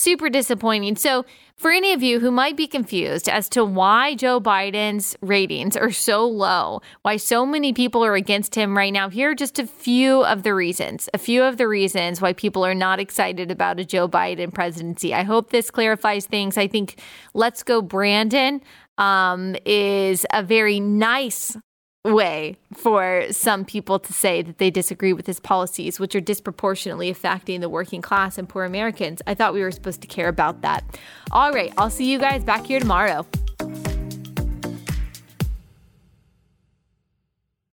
[0.01, 0.95] super disappointing.
[0.95, 1.25] So,
[1.55, 5.91] for any of you who might be confused as to why Joe Biden's ratings are
[5.91, 9.67] so low, why so many people are against him right now, here are just a
[9.67, 13.79] few of the reasons, a few of the reasons why people are not excited about
[13.79, 15.13] a Joe Biden presidency.
[15.13, 16.57] I hope this clarifies things.
[16.57, 16.99] I think
[17.35, 18.61] Let's Go Brandon
[18.97, 21.55] um, is a very nice
[22.03, 27.09] way for some people to say that they disagree with his policies, which are disproportionately
[27.09, 29.21] affecting the working class and poor Americans.
[29.27, 30.83] I thought we were supposed to care about that.
[31.31, 33.25] All right, I'll see you guys back here tomorrow.